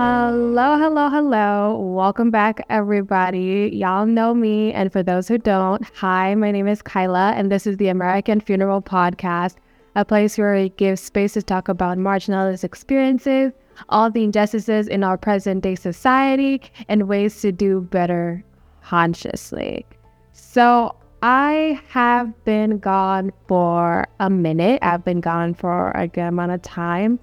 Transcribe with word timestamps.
Hello, 0.00 0.78
hello, 0.78 1.10
hello. 1.10 1.76
Welcome 1.76 2.30
back, 2.30 2.64
everybody. 2.70 3.68
Y'all 3.72 4.06
know 4.06 4.32
me. 4.32 4.72
And 4.72 4.92
for 4.92 5.02
those 5.02 5.26
who 5.26 5.38
don't, 5.38 5.82
hi, 5.92 6.36
my 6.36 6.52
name 6.52 6.68
is 6.68 6.82
Kyla, 6.82 7.32
and 7.32 7.50
this 7.50 7.66
is 7.66 7.78
the 7.78 7.88
American 7.88 8.40
Funeral 8.40 8.80
Podcast, 8.80 9.56
a 9.96 10.04
place 10.04 10.38
where 10.38 10.54
we 10.54 10.68
give 10.68 11.00
space 11.00 11.32
to 11.32 11.42
talk 11.42 11.68
about 11.68 11.98
marginalized 11.98 12.62
experiences, 12.62 13.50
all 13.88 14.08
the 14.08 14.22
injustices 14.22 14.86
in 14.86 15.02
our 15.02 15.18
present 15.18 15.64
day 15.64 15.74
society, 15.74 16.62
and 16.88 17.08
ways 17.08 17.40
to 17.40 17.50
do 17.50 17.80
better 17.80 18.44
consciously. 18.84 19.84
So, 20.32 20.94
I 21.24 21.80
have 21.88 22.44
been 22.44 22.78
gone 22.78 23.32
for 23.48 24.06
a 24.20 24.30
minute. 24.30 24.78
I've 24.80 25.04
been 25.04 25.20
gone 25.20 25.54
for 25.54 25.90
a 25.96 26.06
good 26.06 26.20
amount 26.20 26.52
of 26.52 26.62
time. 26.62 27.18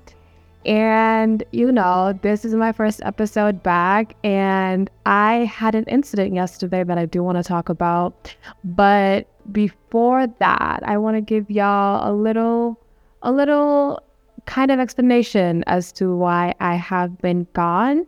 And, 0.66 1.44
you 1.52 1.72
know, 1.72 2.18
this 2.24 2.44
is 2.44 2.56
my 2.56 2.72
first 2.72 3.00
episode 3.04 3.62
back, 3.62 4.16
and 4.24 4.90
I 5.06 5.46
had 5.46 5.76
an 5.76 5.84
incident 5.84 6.34
yesterday 6.34 6.84
that 6.84 6.98
I 6.98 7.06
do 7.06 7.22
want 7.22 7.38
to 7.38 7.44
talk 7.44 7.70
about. 7.70 8.36
But 8.64 9.28
before 9.52 10.26
that, 10.26 10.82
I 10.84 10.98
want 10.98 11.18
to 11.18 11.22
give 11.22 11.52
y'all 11.52 12.12
a 12.12 12.14
little, 12.16 12.80
a 13.22 13.32
little 13.32 14.02
kind 14.48 14.72
of 14.72 14.80
explanation 14.80 15.64
as 15.68 15.92
to 15.94 16.16
why 16.16 16.56
I 16.60 16.76
have 16.76 17.20
been 17.20 17.46
gone. 17.54 18.08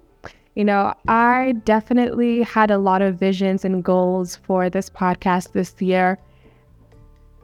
You 0.56 0.66
know, 0.66 0.96
I 1.08 1.54
definitely 1.66 2.42
had 2.42 2.72
a 2.72 2.80
lot 2.80 3.04
of 3.04 3.20
visions 3.20 3.66
and 3.66 3.84
goals 3.84 4.36
for 4.36 4.68
this 4.68 4.90
podcast 4.90 5.52
this 5.52 5.80
year. 5.80 6.18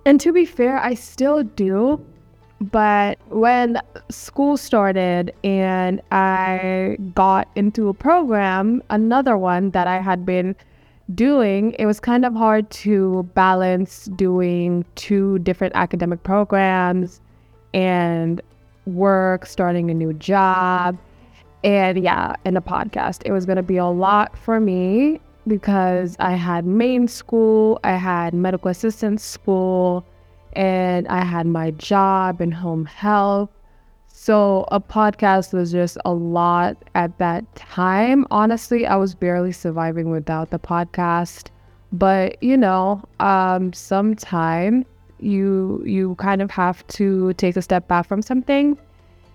And 0.07 0.20
to 0.21 0.34
be 0.34 0.45
fair, 0.45 0.80
I 0.80 0.95
still 0.95 1.43
do. 1.43 2.04
But 2.72 3.20
when 3.29 3.77
school 4.10 4.55
started 4.55 5.34
and 5.43 6.01
I 6.12 6.98
got 7.13 7.49
into 7.55 7.90
a 7.90 7.93
program, 7.93 8.82
another 8.90 9.37
one 9.37 9.71
that 9.71 9.85
I 9.85 9.99
had 9.99 10.26
been 10.26 10.55
doing, 11.13 11.74
it 11.77 11.85
was 11.85 11.99
kind 11.99 12.24
of 12.24 12.34
hard 12.34 12.70
to 12.71 13.24
balance 13.34 14.05
doing 14.15 14.85
two 14.96 15.40
different 15.40 15.76
academic 15.76 16.24
programs 16.24 17.20
and 17.74 18.41
work, 18.85 19.46
starting 19.46 19.91
a 19.91 19.93
new 19.93 20.13
job, 20.13 20.98
and 21.65 22.02
yeah, 22.02 22.35
in 22.46 22.55
a 22.55 22.62
podcast. 22.62 23.24
It 23.26 23.34
was 23.34 23.46
going 23.46 23.57
to 23.57 23.63
be 23.63 23.77
a 23.77 23.87
lot 23.87 24.37
for 24.37 24.62
me 24.62 25.20
because 25.48 26.15
I 26.20 26.32
had 26.32 26.65
main 26.65 27.09
school, 27.09 27.80
I 27.84 27.98
had 27.98 28.34
medical 28.34 28.70
assistant 28.70 29.20
school, 29.20 30.05
and 30.55 31.07
I 31.07 31.23
had 31.23 31.46
my 31.46 31.71
job 31.71 32.41
in 32.41 32.51
home 32.51 32.85
health. 32.85 33.49
So 34.07 34.65
a 34.71 34.79
podcast 34.79 35.54
was 35.54 35.71
just 35.71 35.98
a 36.05 36.13
lot 36.13 36.77
at 36.96 37.18
that 37.18 37.43
time. 37.55 38.26
Honestly, 38.32 38.85
I 38.85 38.96
was 38.96 39.15
barely 39.15 39.51
surviving 39.51 40.12
without 40.12 40.49
the 40.51 40.59
podcast. 40.59 41.48
But 41.91 42.41
you 42.41 42.57
know, 42.57 43.04
um, 43.20 43.74
sometime 43.74 44.85
you 45.20 45.84
you 45.85 46.15
kind 46.15 46.41
of 46.41 46.51
have 46.51 46.85
to 46.87 47.34
take 47.34 47.55
a 47.55 47.62
step 47.62 47.87
back 47.87 48.07
from 48.07 48.21
something. 48.21 48.77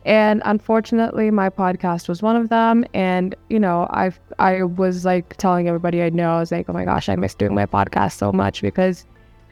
And 0.05 0.41
unfortunately, 0.45 1.31
my 1.31 1.51
podcast 1.51 2.09
was 2.09 2.23
one 2.23 2.37
of 2.37 2.49
them. 2.49 2.85
And 2.95 3.35
you 3.51 3.61
know, 3.61 3.87
I 3.91 4.13
I 4.39 4.63
was 4.63 5.05
like 5.05 5.37
telling 5.37 5.69
everybody 5.69 6.03
I 6.03 6.11
know, 6.11 6.37
I 6.37 6.41
was 6.41 6.53
like, 6.53 6.69
oh 6.69 6.73
my 6.73 6.85
gosh, 6.85 7.09
I 7.09 7.17
miss 7.17 7.35
doing 7.35 7.55
my 7.55 7.67
podcast 7.67 8.13
so 8.13 8.33
much 8.33 8.63
because 8.63 9.07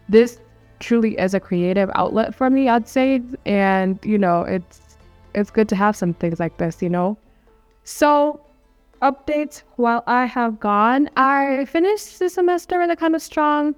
this 0.08 0.38
truly 0.80 1.18
is 1.18 1.34
a 1.34 1.40
creative 1.40 1.90
outlet 1.94 2.34
for 2.34 2.50
me, 2.50 2.68
I'd 2.68 2.88
say. 2.88 3.22
And, 3.44 3.98
you 4.04 4.18
know, 4.18 4.42
it's 4.42 4.80
it's 5.34 5.50
good 5.50 5.68
to 5.68 5.76
have 5.76 5.94
some 5.94 6.14
things 6.14 6.40
like 6.40 6.56
this, 6.56 6.82
you 6.82 6.88
know. 6.88 7.16
So 7.84 8.40
updates 9.02 9.62
while 9.76 10.02
I 10.06 10.24
have 10.24 10.58
gone. 10.58 11.10
I 11.16 11.66
finished 11.66 12.18
the 12.18 12.30
semester 12.30 12.80
in 12.82 12.90
a 12.90 12.96
kind 12.96 13.14
of 13.14 13.22
strong, 13.22 13.74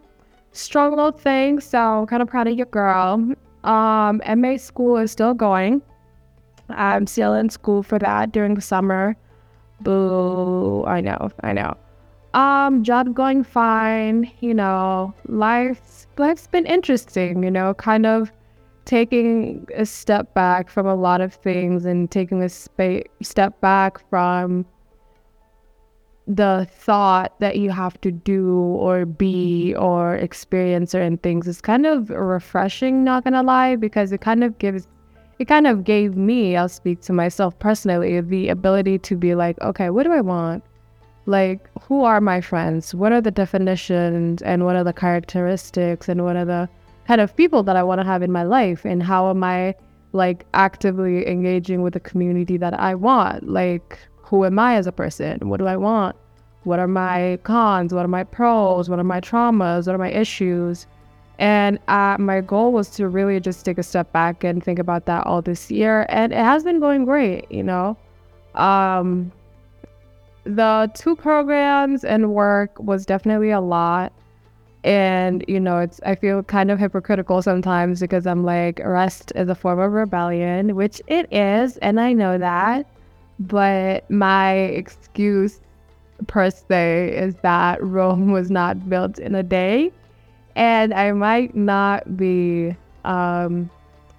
strong 0.53 0.91
little 0.91 1.13
thing. 1.13 1.61
So 1.61 2.07
kind 2.09 2.23
of 2.23 2.29
proud 2.29 2.47
of 2.47 2.55
your 2.55 2.67
girl. 2.67 3.33
Um, 3.65 4.23
MA 4.37 4.57
school 4.57 4.97
is 4.97 5.11
still 5.11 5.35
going. 5.35 5.83
I'm 6.71 7.07
still 7.07 7.35
in 7.35 7.51
school 7.51 7.83
for 7.83 7.99
that 7.99 8.33
during 8.33 8.55
the 8.55 8.61
summer. 8.61 9.17
Boo. 9.81 10.85
I 10.87 11.01
know, 11.01 11.31
I 11.43 11.53
know. 11.53 11.77
Um, 12.39 12.85
job 12.85 13.15
going 13.15 13.43
fine, 13.43 14.31
you 14.39 14.55
know, 14.55 15.13
life's 15.27 16.07
life's 16.19 16.47
been 16.47 16.67
interesting, 16.67 17.43
you 17.43 17.51
know, 17.51 17.75
kind 17.75 18.07
of 18.07 18.31
taking 18.85 19.67
a 19.75 19.85
step 19.85 20.35
back 20.35 20.71
from 20.71 20.87
a 20.87 20.95
lot 20.95 21.21
of 21.21 21.35
things 21.35 21.85
and 21.85 22.09
taking 22.09 22.41
a 22.41 22.49
spa- 22.49 23.03
step 23.23 23.61
back 23.61 24.09
from 24.09 24.65
the 26.29 26.69
thought 26.71 27.33
that 27.41 27.57
you 27.57 27.71
have 27.71 28.01
to 28.03 28.13
do 28.13 28.53
or 28.87 29.05
be 29.05 29.75
or 29.75 30.15
experience 30.15 30.93
certain 30.93 31.19
things 31.19 31.49
is 31.49 31.61
kind 31.61 31.87
of 31.87 32.09
refreshing, 32.09 33.03
not 33.03 33.25
gonna 33.25 33.43
lie, 33.43 33.75
because 33.75 34.13
it 34.13 34.21
kind 34.21 34.45
of 34.45 34.57
gives 34.59 34.87
it 35.41 35.47
kind 35.47 35.67
of 35.67 35.83
gave 35.83 36.17
me, 36.17 36.57
I'll 36.57 36.69
speak 36.69 37.01
to 37.01 37.13
myself 37.13 37.59
personally, 37.59 38.21
the 38.21 38.49
ability 38.49 39.01
to 39.01 39.17
be 39.17 39.35
like, 39.35 39.61
okay, 39.61 39.91
what 39.91 40.05
do 40.05 40.13
I 40.13 40.21
want? 40.21 40.63
Like 41.29 41.69
who 41.83 42.05
are 42.05 42.21
my 42.23 42.41
friends? 42.41 42.95
What 42.95 43.13
are 43.13 43.21
the 43.21 43.31
definitions 43.31 44.41
and 44.43 44.65
what 44.65 44.77
are 44.77 44.83
the 44.83 44.95
characteristics 44.95 46.09
and 46.09 46.25
what 46.25 46.37
are 46.37 46.47
the 46.47 46.69
kind 47.07 47.21
of 47.21 47.37
people 47.37 47.63
that 47.63 47.77
i 47.77 47.83
want 47.83 48.01
to 48.01 48.07
have 48.07 48.23
in 48.23 48.33
my 48.33 48.45
life? 48.45 48.85
And 48.87 49.03
how 49.03 49.29
am 49.29 49.45
i 49.45 49.75
like 50.13 50.47
actively 50.55 51.29
engaging 51.29 51.83
with 51.83 51.93
the 51.93 52.01
community 52.01 52.57
that 52.57 52.81
i 52.81 52.95
want? 52.95 53.47
Like 53.47 53.99
who 54.17 54.47
am 54.47 54.59
i 54.59 54.77
as 54.77 54.87
a 54.87 54.93
person? 54.93 55.51
What 55.51 55.59
do 55.59 55.67
i 55.67 55.77
want? 55.77 56.17
What 56.65 56.79
are 56.79 56.89
my 56.89 57.39
cons? 57.43 57.93
What 57.93 58.07
are 58.07 58.15
my 58.19 58.25
pros? 58.25 58.89
What 58.89 58.99
are 58.99 59.05
my 59.05 59.21
traumas? 59.21 59.87
What 59.87 59.95
are 59.95 59.99
my 59.99 60.11
issues? 60.11 60.87
And 61.39 61.79
uh, 61.89 62.17
my 62.19 62.41
goal 62.41 62.73
was 62.73 62.89
to 62.91 63.07
really 63.07 63.39
just 63.39 63.65
take 63.65 63.79
a 63.79 63.83
step 63.83 64.13
back 64.13 64.45
and 64.45 64.65
think 64.65 64.79
about 64.79 65.05
that 65.07 65.27
all 65.27 65.43
this 65.43 65.71
year 65.71 66.07
and 66.09 66.33
it 66.33 66.39
has 66.39 66.65
been 66.65 66.81
going 66.81 67.05
great 67.05 67.53
you 67.53 67.63
know? 67.63 67.99
Um 68.55 69.31
the 70.49 70.91
two 70.95 71.15
programs 71.15 72.05
and 72.05 72.33
work 72.33 72.79
was 72.79 73.05
definitely 73.05 73.51
a 73.51 73.61
lot. 73.61 74.13
And, 74.83 75.45
you 75.47 75.61
know, 75.61 75.79
it's 75.79 76.01
I 76.07 76.15
feel 76.15 76.43
kind 76.43 76.71
of 76.71 76.79
hypocritical 76.79 77.43
sometimes 77.43 78.01
because 78.01 78.27
I'm 78.27 78.45
like, 78.45 78.81
rest 78.83 79.33
is 79.35 79.49
a 79.49 79.55
form 79.55 79.79
of 79.79 79.93
rebellion, 79.93 80.75
which 80.75 81.03
it 81.07 81.31
is, 81.33 81.77
and 81.79 82.01
I 82.01 82.13
know 82.13 82.39
that. 82.39 82.87
But 83.39 84.11
my 84.11 84.53
excuse 84.55 85.61
per 86.27 86.51
se 86.51 87.15
is 87.15 87.35
that 87.43 87.83
Rome 87.83 88.33
was 88.33 88.51
not 88.51 88.89
built 88.89 89.19
in 89.19 89.35
a 89.35 89.43
day. 89.43 89.93
And 90.57 90.95
I 90.95 91.13
might 91.13 91.55
not 91.55 92.17
be 92.17 92.75
um, 93.05 93.71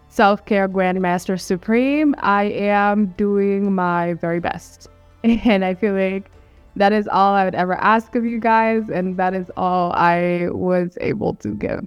self 0.09 0.45
care 0.45 0.69
grandmaster 0.69 1.39
supreme. 1.39 2.13
I 2.19 2.44
am 2.45 3.07
doing 3.18 3.73
my 3.73 4.13
very 4.13 4.39
best. 4.39 4.89
And 5.46 5.66
I 5.66 5.74
feel 5.74 5.94
like 5.94 6.31
that 6.75 6.94
is 6.94 7.07
all 7.07 7.34
I 7.34 7.44
would 7.44 7.56
ever 7.56 7.74
ask 7.75 8.16
of 8.16 8.25
you 8.25 8.40
guys. 8.40 8.90
And 8.90 9.18
that 9.18 9.34
is 9.34 9.52
all 9.57 9.91
I 9.94 10.47
was 10.52 10.97
able 11.02 11.34
to 11.35 11.50
give. 11.50 11.85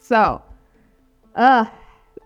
So, 0.00 0.42
uh, 1.36 1.66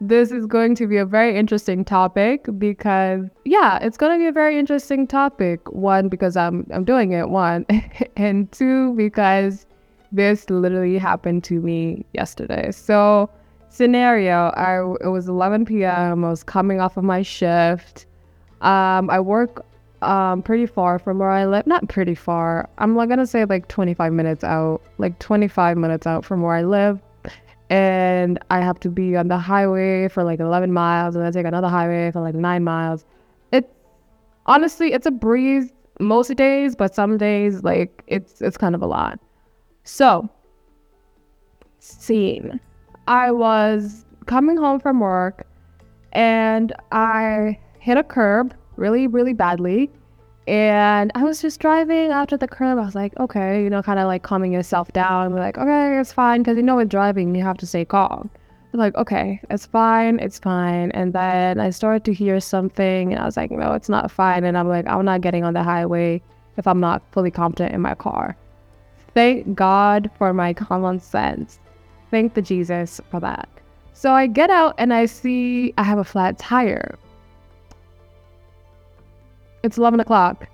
this 0.01 0.31
is 0.31 0.47
going 0.47 0.75
to 0.77 0.87
be 0.87 0.97
a 0.99 1.07
very 1.07 1.37
interesting 1.37 1.85
topic 1.85 2.47
because 2.59 3.27
yeah, 3.45 3.79
it's 3.81 3.97
going 3.97 4.13
to 4.13 4.23
be 4.23 4.27
a 4.27 4.33
very 4.33 4.59
interesting 4.59 5.07
topic. 5.07 5.71
One 5.73 6.09
because 6.09 6.37
I'm 6.37 6.67
I'm 6.71 6.85
doing 6.85 7.13
it 7.13 7.29
one 7.29 7.67
and 8.17 8.51
two 8.53 8.95
because 8.95 9.67
this 10.13 10.49
literally 10.51 10.99
happened 10.99 11.45
to 11.45 11.61
me 11.61 12.05
yesterday. 12.13 12.71
So, 12.73 13.31
scenario, 13.69 14.51
I 14.57 14.79
it 15.05 15.09
was 15.09 15.29
11 15.29 15.65
p.m. 15.65 16.25
I 16.25 16.31
was 16.31 16.43
coming 16.43 16.81
off 16.81 16.97
of 16.97 17.05
my 17.05 17.23
shift. 17.23 18.07
Um, 18.67 19.09
I 19.11 19.21
work 19.21 19.65
um 20.03 20.43
pretty 20.43 20.67
far 20.67 20.99
from 20.99 21.21
where 21.21 21.31
I 21.31 21.47
live. 21.47 21.67
Not 21.67 21.89
pretty 21.89 22.17
far. 22.17 22.69
I'm 22.79 22.95
gonna 22.95 23.27
say 23.27 23.45
like 23.45 23.69
25 23.69 24.13
minutes 24.13 24.45
out, 24.45 24.83
like 24.99 25.19
25 25.21 25.79
minutes 25.79 26.07
out 26.07 26.25
from 26.25 26.43
where 26.43 26.55
I 26.55 26.65
live. 26.65 27.01
And 27.71 28.39
I 28.51 28.61
have 28.61 28.79
to 28.81 28.89
be 28.89 29.17
on 29.17 29.29
the 29.29 29.39
highway 29.39 30.09
for 30.09 30.23
like 30.25 30.41
11 30.41 30.73
miles, 30.73 31.15
and 31.17 31.25
then 31.25 31.33
take 31.33 31.47
another 31.47 31.69
highway 31.69 32.11
for 32.11 32.21
like 32.21 32.35
nine 32.35 32.65
miles. 32.65 33.05
It 33.53 33.73
honestly, 34.47 34.93
it's 34.93 35.07
a 35.07 35.11
breeze 35.13 35.73
most 36.01 36.35
days, 36.37 36.75
but 36.77 36.95
some 36.95 37.17
days 37.19 37.63
like 37.63 38.03
it's 38.09 38.41
it's 38.43 38.57
kind 38.57 38.75
of 38.75 38.83
a 38.83 38.87
lot. 38.87 39.21
So, 39.85 40.29
scene. 41.79 42.61
I 43.07 43.31
was 43.31 44.05
coming 44.27 44.57
home 44.57 44.81
from 44.81 44.99
work, 44.99 45.47
and 46.13 46.73
I 46.91 47.61
hit 47.87 47.97
a 47.97 48.03
curb 48.03 48.53
really, 48.75 49.07
really 49.07 49.33
badly. 49.33 49.89
And 50.49 51.13
I 51.15 51.23
was 51.23 51.41
just 51.41 51.61
driving 51.61 52.11
after 52.11 52.37
the 52.37 52.49
curb. 52.49 52.79
I 52.79 52.85
was 52.85 52.97
like, 52.97 53.17
okay, 53.21 53.63
you 53.63 53.71
know, 53.71 53.81
kind 53.81 54.01
of 54.01 54.09
like 54.09 54.25
calming 54.25 54.53
yourself 54.53 54.93
down. 54.93 55.33
We're 55.33 55.39
like, 55.39 55.57
okay, 55.57 56.01
it's 56.01 56.13
fine. 56.13 56.43
Because 56.43 56.57
you 56.57 56.65
know, 56.65 56.75
with 56.75 56.89
driving, 56.89 57.33
you 57.37 57.45
have 57.45 57.59
to 57.59 57.67
stay 57.67 57.85
calm. 57.85 58.29
I 58.35 58.69
was 58.73 58.79
like, 58.81 58.97
okay, 58.97 59.41
it's 59.51 59.67
fine, 59.67 60.19
it's 60.19 60.41
fine. 60.41 60.91
And 60.91 61.13
then 61.13 61.61
I 61.61 61.71
started 61.71 62.05
to 62.07 62.13
hear 62.13 62.41
something 62.41 63.13
and 63.13 63.23
I 63.23 63.25
was 63.25 63.37
like, 63.37 63.53
no, 63.53 63.73
it's 63.75 63.89
not 63.89 64.11
fine. 64.11 64.43
And 64.43 64.59
I'm 64.59 64.69
like, 64.69 64.89
I'm 64.89 65.05
not 65.05 65.21
getting 65.21 65.45
on 65.45 65.55
the 65.55 65.63
highway 65.63 66.21
if 66.57 66.67
I'm 66.67 66.81
not 66.81 67.03
fully 67.13 67.31
confident 67.31 67.73
in 67.73 67.81
my 67.81 67.95
car. 67.95 68.37
Thank 69.15 69.55
God 69.55 70.11
for 70.19 70.35
my 70.35 70.53
common 70.53 70.99
sense. 70.99 71.61
Thank 72.11 72.35
the 72.35 72.43
Jesus 72.43 73.01
for 73.13 73.21
that. 73.21 73.49
So 73.93 74.13
I 74.13 74.27
get 74.27 74.51
out 74.51 74.75
and 74.77 74.93
I 74.93 75.07
see 75.07 75.73
I 75.79 75.85
have 75.85 75.99
a 75.99 76.05
flat 76.05 76.37
tire. 76.37 76.99
It's 79.67 79.79
11 79.79 79.99
o'clock. 79.99 80.47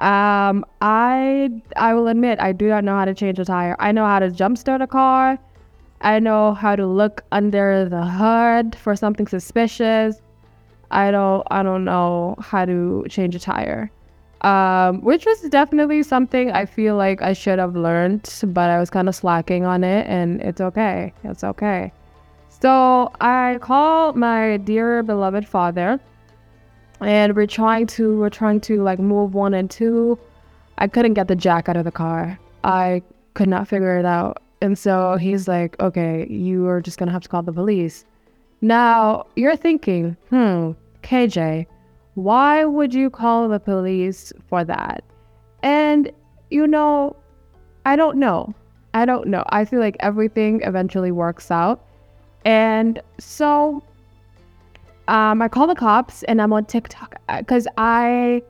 Um, 0.00 0.66
I 0.82 1.48
I 1.76 1.94
will 1.94 2.08
admit 2.08 2.38
I 2.40 2.52
do 2.52 2.68
not 2.68 2.84
know 2.84 2.94
how 2.94 3.06
to 3.06 3.14
change 3.14 3.38
a 3.38 3.44
tire. 3.44 3.74
I 3.78 3.90
know 3.90 4.04
how 4.04 4.18
to 4.18 4.30
jump 4.30 4.58
start 4.58 4.82
a 4.82 4.86
car. 4.86 5.38
I 6.02 6.18
know 6.18 6.52
how 6.52 6.76
to 6.76 6.86
look 6.86 7.24
under 7.32 7.88
the 7.88 8.04
hood 8.04 8.76
for 8.76 8.94
something 8.96 9.26
suspicious. 9.26 10.20
I 10.90 11.10
don't 11.10 11.46
I 11.50 11.62
don't 11.62 11.86
know 11.86 12.36
how 12.38 12.66
to 12.66 13.06
change 13.08 13.34
a 13.34 13.38
tire. 13.38 13.90
Um, 14.42 15.00
which 15.00 15.24
was 15.24 15.40
definitely 15.48 16.02
something 16.02 16.52
I 16.52 16.66
feel 16.66 16.96
like 16.96 17.22
I 17.22 17.32
should 17.32 17.58
have 17.58 17.74
learned, 17.74 18.28
but 18.48 18.68
I 18.68 18.78
was 18.78 18.90
kind 18.90 19.08
of 19.08 19.14
slacking 19.14 19.64
on 19.64 19.82
it, 19.84 20.06
and 20.06 20.42
it's 20.42 20.60
okay. 20.60 21.14
It's 21.24 21.42
okay. 21.42 21.92
So 22.60 23.10
I 23.22 23.56
call 23.62 24.12
my 24.12 24.58
dear 24.58 25.02
beloved 25.02 25.48
father, 25.48 25.98
and 27.04 27.36
we're 27.36 27.46
trying 27.46 27.86
to 27.88 28.18
we're 28.18 28.30
trying 28.30 28.60
to 28.62 28.82
like 28.82 28.98
move 28.98 29.34
one 29.34 29.54
and 29.54 29.70
two. 29.70 30.18
I 30.78 30.88
couldn't 30.88 31.14
get 31.14 31.28
the 31.28 31.36
jack 31.36 31.68
out 31.68 31.76
of 31.76 31.84
the 31.84 31.92
car. 31.92 32.38
I 32.64 33.02
could 33.34 33.48
not 33.48 33.68
figure 33.68 33.98
it 33.98 34.04
out, 34.04 34.42
and 34.60 34.78
so 34.78 35.16
he's 35.16 35.46
like, 35.46 35.78
"Okay, 35.80 36.26
you 36.28 36.66
are 36.66 36.80
just 36.80 36.98
gonna 36.98 37.12
have 37.12 37.22
to 37.22 37.28
call 37.28 37.42
the 37.42 37.52
police." 37.52 38.04
Now 38.64 39.26
you're 39.36 39.56
thinking, 39.56 40.16
hmm, 40.30 40.72
KJ, 41.02 41.66
why 42.14 42.64
would 42.64 42.94
you 42.94 43.10
call 43.10 43.46
the 43.48 43.60
police 43.60 44.32
for 44.48 44.64
that? 44.64 45.04
And, 45.62 46.10
you 46.50 46.66
know, 46.66 47.14
I 47.84 47.94
don't 47.94 48.16
know. 48.16 48.54
I 48.94 49.04
don't 49.04 49.28
know. 49.28 49.44
I 49.50 49.66
feel 49.66 49.80
like 49.80 49.96
everything 50.00 50.62
eventually 50.62 51.12
works 51.12 51.50
out. 51.50 51.84
And 52.46 53.02
so 53.18 53.82
um, 55.08 55.42
I 55.42 55.48
call 55.48 55.66
the 55.66 55.74
cops 55.74 56.22
and 56.24 56.40
I'm 56.40 56.52
on 56.52 56.64
TikTok 56.64 57.16
because 57.38 57.66
I 57.76 58.42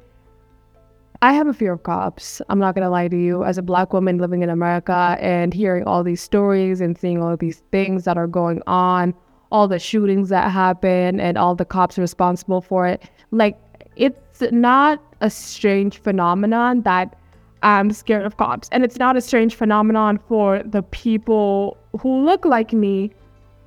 I 1.23 1.33
have 1.33 1.47
a 1.47 1.55
fear 1.55 1.73
of 1.73 1.83
cops. 1.83 2.43
I'm 2.49 2.59
not 2.59 2.75
gonna 2.75 2.91
lie 2.91 3.09
to 3.09 3.17
you. 3.17 3.45
As 3.45 3.57
a 3.57 3.63
black 3.63 3.93
woman 3.93 4.19
living 4.19 4.43
in 4.43 4.51
America 4.51 5.17
and 5.21 5.55
hearing 5.55 5.85
all 5.85 6.05
these 6.05 6.21
stories 6.21 6.81
and 6.81 6.99
seeing 6.99 7.23
all 7.23 7.37
these 7.37 7.63
things 7.73 8.05
that 8.05 8.19
are 8.19 8.27
going 8.27 8.63
on, 8.67 9.15
all 9.51 9.67
the 9.67 9.79
shootings 9.79 10.29
that 10.29 10.51
happen 10.51 11.21
and 11.21 11.39
all 11.39 11.55
the 11.55 11.65
cops 11.65 11.99
responsible 11.99 12.61
for 12.61 12.87
it, 12.87 13.09
like 13.31 13.59
it's 13.97 14.43
not 14.53 15.03
a 15.21 15.31
strange 15.31 15.99
phenomenon 15.99 16.83
that 16.83 17.17
I'm 17.63 17.91
scared 17.93 18.27
of 18.27 18.37
cops. 18.37 18.69
And 18.71 18.85
it's 18.85 18.99
not 18.99 19.17
a 19.17 19.21
strange 19.21 19.55
phenomenon 19.55 20.19
for 20.29 20.63
the 20.63 20.83
people 20.83 21.79
who 21.99 22.25
look 22.25 22.45
like 22.45 22.73
me 22.73 23.13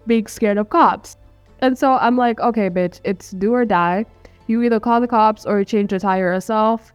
being 0.05 0.27
scared 0.27 0.57
of 0.57 0.69
cops. 0.69 1.17
And 1.59 1.77
so 1.77 1.93
I'm 1.93 2.17
like, 2.17 2.39
okay, 2.39 2.69
bitch, 2.69 3.01
it's 3.03 3.31
do 3.31 3.53
or 3.53 3.65
die. 3.65 4.05
You 4.47 4.61
either 4.63 4.79
call 4.79 5.01
the 5.01 5.07
cops 5.07 5.45
or 5.45 5.59
you 5.59 5.65
change 5.65 5.89
the 5.89 5.99
tire 5.99 6.33
yourself. 6.33 6.93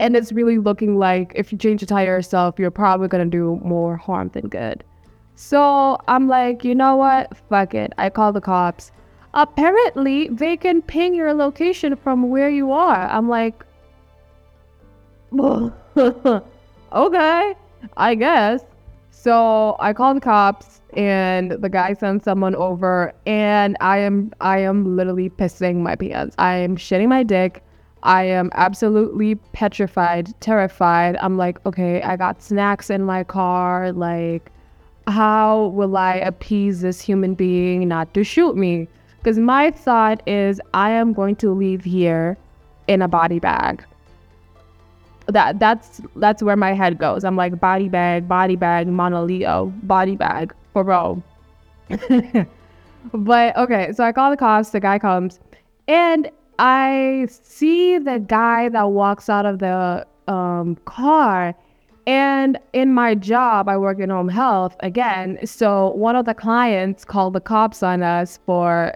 And 0.00 0.16
it's 0.16 0.32
really 0.32 0.58
looking 0.58 0.98
like 0.98 1.32
if 1.34 1.52
you 1.52 1.58
change 1.58 1.80
the 1.80 1.86
tire 1.86 2.16
yourself, 2.16 2.58
you're 2.58 2.70
probably 2.70 3.08
gonna 3.08 3.26
do 3.26 3.60
more 3.62 3.96
harm 3.96 4.30
than 4.32 4.48
good. 4.48 4.82
So 5.36 5.98
I'm 6.08 6.28
like, 6.28 6.64
you 6.64 6.74
know 6.74 6.96
what? 6.96 7.36
Fuck 7.48 7.74
it. 7.74 7.92
I 7.98 8.10
call 8.10 8.32
the 8.32 8.40
cops 8.40 8.92
apparently 9.34 10.28
they 10.28 10.56
can 10.56 10.80
ping 10.80 11.14
your 11.14 11.34
location 11.34 11.94
from 11.96 12.30
where 12.30 12.48
you 12.48 12.72
are. 12.72 13.06
I'm 13.08 13.28
like, 13.28 13.62
okay, 15.36 15.74
I 17.96 18.14
guess. 18.14 18.62
So 19.14 19.76
I 19.80 19.92
call 19.94 20.12
the 20.12 20.20
cops 20.20 20.82
and 20.94 21.52
the 21.52 21.68
guy 21.70 21.94
sends 21.94 22.24
someone 22.24 22.54
over 22.54 23.14
and 23.26 23.76
I 23.80 23.98
am 23.98 24.32
I 24.40 24.58
am 24.58 24.96
literally 24.96 25.30
pissing 25.30 25.76
my 25.76 25.96
pants. 25.96 26.34
I 26.38 26.56
am 26.56 26.76
shitting 26.76 27.08
my 27.08 27.22
dick. 27.22 27.62
I 28.02 28.24
am 28.24 28.50
absolutely 28.52 29.36
petrified, 29.54 30.38
terrified. 30.40 31.16
I'm 31.22 31.38
like, 31.38 31.64
okay, 31.64 32.02
I 32.02 32.16
got 32.16 32.42
snacks 32.42 32.90
in 32.90 33.02
my 33.02 33.24
car. 33.24 33.92
Like, 33.92 34.52
how 35.06 35.68
will 35.68 35.96
I 35.96 36.16
appease 36.16 36.82
this 36.82 37.00
human 37.00 37.34
being 37.34 37.88
not 37.88 38.12
to 38.12 38.24
shoot 38.24 38.56
me? 38.56 38.88
Because 39.18 39.38
my 39.38 39.70
thought 39.70 40.22
is, 40.28 40.60
I 40.74 40.90
am 40.90 41.14
going 41.14 41.36
to 41.36 41.50
leave 41.50 41.82
here 41.82 42.36
in 42.88 43.00
a 43.00 43.08
body 43.08 43.38
bag. 43.38 43.82
That 45.26 45.58
that's 45.58 46.00
that's 46.16 46.42
where 46.42 46.56
my 46.56 46.74
head 46.74 46.98
goes. 46.98 47.24
I'm 47.24 47.36
like 47.36 47.58
body 47.58 47.88
bag, 47.88 48.28
body 48.28 48.56
bag, 48.56 48.86
monoleo, 48.86 49.72
body 49.82 50.16
bag 50.16 50.54
for 50.72 50.84
bro. 50.84 51.22
but 53.14 53.56
okay, 53.56 53.92
so 53.92 54.04
I 54.04 54.12
call 54.12 54.30
the 54.30 54.36
cops. 54.36 54.70
The 54.70 54.80
guy 54.80 54.98
comes, 54.98 55.40
and 55.88 56.30
I 56.58 57.26
see 57.30 57.98
the 57.98 58.18
guy 58.18 58.68
that 58.68 58.90
walks 58.90 59.28
out 59.28 59.46
of 59.46 59.60
the 59.60 60.06
um, 60.28 60.76
car 60.84 61.54
and 62.06 62.58
in 62.74 62.92
my 62.92 63.14
job, 63.14 63.68
I 63.68 63.78
work 63.78 63.98
in 63.98 64.10
home 64.10 64.28
health 64.28 64.76
again. 64.80 65.38
So 65.46 65.90
one 65.92 66.16
of 66.16 66.26
the 66.26 66.34
clients 66.34 67.04
called 67.04 67.32
the 67.32 67.40
cops 67.40 67.82
on 67.82 68.02
us 68.02 68.38
for 68.44 68.94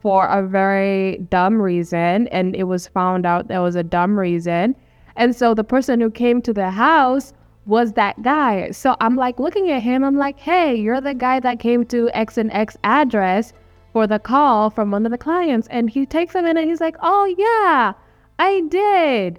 for 0.00 0.26
a 0.26 0.46
very 0.46 1.18
dumb 1.30 1.62
reason, 1.62 2.26
and 2.28 2.56
it 2.56 2.64
was 2.64 2.88
found 2.88 3.24
out 3.24 3.48
that 3.48 3.60
was 3.60 3.76
a 3.76 3.82
dumb 3.82 4.18
reason. 4.18 4.74
And 5.16 5.34
so 5.34 5.54
the 5.54 5.64
person 5.64 6.00
who 6.00 6.10
came 6.10 6.40
to 6.42 6.52
the 6.52 6.70
house 6.70 7.32
was 7.66 7.92
that 7.92 8.20
guy. 8.22 8.70
So 8.70 8.96
I'm 9.00 9.16
like 9.16 9.38
looking 9.38 9.70
at 9.70 9.82
him, 9.82 10.04
I'm 10.04 10.16
like, 10.16 10.38
hey, 10.38 10.74
you're 10.74 11.00
the 11.00 11.14
guy 11.14 11.38
that 11.40 11.60
came 11.60 11.84
to 11.86 12.10
X 12.10 12.36
and 12.36 12.52
X 12.52 12.76
address 12.82 13.52
for 13.92 14.06
the 14.06 14.18
call 14.18 14.70
from 14.70 14.90
one 14.90 15.04
of 15.06 15.12
the 15.12 15.18
clients. 15.18 15.68
And 15.68 15.88
he 15.88 16.06
takes 16.06 16.34
a 16.34 16.42
minute, 16.42 16.62
and 16.62 16.70
he's 16.70 16.80
like, 16.80 16.96
oh, 17.02 17.24
yeah, 17.38 17.92
I 18.38 18.62
did. 18.68 19.38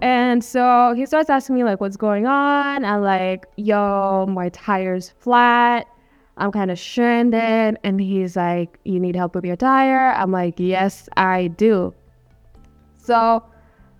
And 0.00 0.42
so 0.42 0.94
he 0.96 1.04
starts 1.04 1.28
asking 1.28 1.54
me 1.54 1.64
like 1.64 1.80
what's 1.80 1.98
going 1.98 2.26
on. 2.26 2.84
I'm 2.84 3.02
like, 3.02 3.46
yo, 3.56 4.26
my 4.26 4.48
tire's 4.48 5.10
flat. 5.18 5.86
I'm 6.38 6.50
kind 6.50 6.70
of 6.70 6.78
stranded. 6.78 7.76
And 7.84 8.00
he's 8.00 8.34
like, 8.34 8.80
you 8.84 8.98
need 8.98 9.14
help 9.14 9.34
with 9.34 9.44
your 9.44 9.56
tire? 9.56 10.12
I'm 10.14 10.32
like, 10.32 10.54
yes, 10.58 11.08
I 11.16 11.48
do. 11.48 11.94
So 12.96 13.44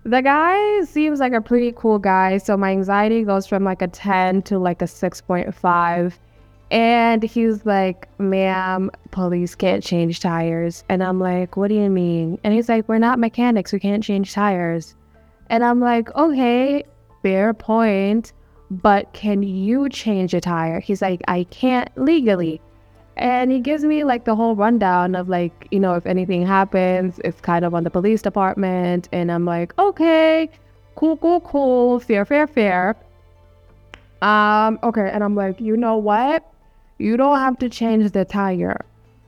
the 0.05 0.21
guy 0.21 0.83
seems 0.83 1.19
like 1.19 1.33
a 1.33 1.41
pretty 1.41 1.71
cool 1.75 1.99
guy. 1.99 2.37
So 2.37 2.57
my 2.57 2.71
anxiety 2.71 3.23
goes 3.23 3.47
from 3.47 3.63
like 3.63 3.81
a 3.81 3.87
10 3.87 4.41
to 4.43 4.59
like 4.59 4.81
a 4.81 4.85
6.5. 4.85 6.13
And 6.71 7.23
he's 7.23 7.65
like, 7.65 8.07
ma'am, 8.19 8.89
police 9.11 9.55
can't 9.55 9.83
change 9.83 10.19
tires. 10.19 10.83
And 10.89 11.03
I'm 11.03 11.19
like, 11.19 11.55
what 11.55 11.67
do 11.67 11.75
you 11.75 11.89
mean? 11.89 12.39
And 12.43 12.53
he's 12.53 12.67
like, 12.67 12.89
we're 12.89 12.97
not 12.97 13.19
mechanics. 13.19 13.71
We 13.71 13.79
can't 13.79 14.03
change 14.03 14.33
tires. 14.33 14.95
And 15.49 15.63
I'm 15.63 15.79
like, 15.79 16.13
okay, 16.15 16.83
fair 17.21 17.53
point, 17.53 18.33
but 18.71 19.13
can 19.13 19.43
you 19.43 19.87
change 19.89 20.33
a 20.33 20.41
tire? 20.41 20.79
He's 20.79 21.01
like, 21.01 21.21
I 21.27 21.43
can't 21.45 21.89
legally. 21.95 22.59
And 23.15 23.51
he 23.51 23.59
gives 23.59 23.83
me 23.83 24.03
like 24.03 24.25
the 24.25 24.35
whole 24.35 24.55
rundown 24.55 25.15
of 25.15 25.29
like, 25.29 25.67
you 25.71 25.79
know, 25.79 25.93
if 25.95 26.05
anything 26.05 26.45
happens, 26.45 27.19
it's 27.23 27.39
kind 27.41 27.63
of 27.63 27.73
on 27.73 27.83
the 27.83 27.89
police 27.89 28.21
department. 28.21 29.07
And 29.11 29.31
I'm 29.31 29.45
like, 29.45 29.77
okay, 29.77 30.49
cool, 30.95 31.17
cool, 31.17 31.41
cool, 31.41 31.99
fair, 31.99 32.25
fair, 32.25 32.47
fair. 32.47 32.95
Um, 34.21 34.79
okay. 34.83 35.09
And 35.13 35.23
I'm 35.23 35.35
like, 35.35 35.59
you 35.61 35.77
know 35.77 35.97
what? 35.97 36.43
You 36.97 37.17
don't 37.17 37.37
have 37.37 37.59
to 37.59 37.69
change 37.69 38.11
the 38.11 38.25
tire. 38.25 38.83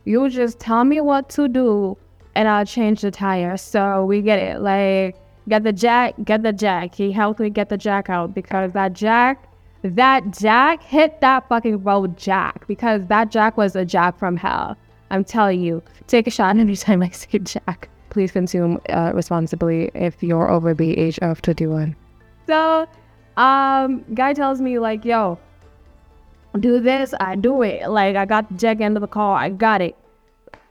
You 0.06 0.30
just 0.30 0.60
tell 0.60 0.84
me 0.84 1.02
what 1.02 1.30
to 1.30 1.48
do 1.48 1.98
and 2.36 2.48
I'll 2.48 2.66
change 2.66 3.02
the 3.02 3.12
tire. 3.12 3.58
So 3.58 4.06
we 4.06 4.22
get 4.22 4.40
it. 4.40 4.62
Like, 4.62 5.16
Get 5.48 5.64
the 5.64 5.74
jack, 5.74 6.16
get 6.24 6.42
the 6.42 6.54
jack. 6.54 6.96
He 6.96 7.12
helped 7.12 7.40
me 7.40 7.52
get 7.52 7.70
the 7.70 7.78
jack 7.78 8.10
out 8.10 8.34
because 8.34 8.72
that 8.72 8.94
jack, 8.94 9.48
that 9.90 10.32
jack 10.32 10.82
hit 10.82 11.22
that 11.22 11.48
fucking 11.48 11.84
road 11.84 12.18
jack 12.18 12.68
because 12.68 13.06
that 13.08 13.30
jack 13.30 13.58
was 13.58 13.76
a 13.76 13.86
jack 13.86 14.18
from 14.18 14.38
hell. 14.38 14.78
I'm 15.12 15.24
telling 15.24 15.62
you, 15.62 15.84
take 16.08 16.28
a 16.28 16.32
shot 16.32 16.58
anytime 16.58 17.04
I 17.04 17.10
say 17.10 17.40
jack. 17.40 17.90
Please 18.10 18.32
consume 18.32 18.80
uh, 18.90 19.12
responsibly 19.14 19.92
if 19.94 20.24
you're 20.24 20.50
over 20.50 20.74
the 20.74 20.98
age 20.98 21.20
of 21.20 21.42
21. 21.42 21.96
So, 22.48 22.88
um, 23.38 24.06
guy 24.14 24.34
tells 24.34 24.62
me 24.62 24.80
like, 24.80 25.04
yo, 25.04 25.38
do 26.60 26.80
this, 26.80 27.14
I 27.20 27.36
do 27.36 27.62
it. 27.62 27.90
Like 27.90 28.16
I 28.16 28.26
got 28.26 28.48
the 28.50 28.56
jack 28.56 28.80
into 28.80 29.00
the 29.00 29.08
car, 29.08 29.38
I 29.38 29.50
got 29.50 29.82
it. 29.82 29.96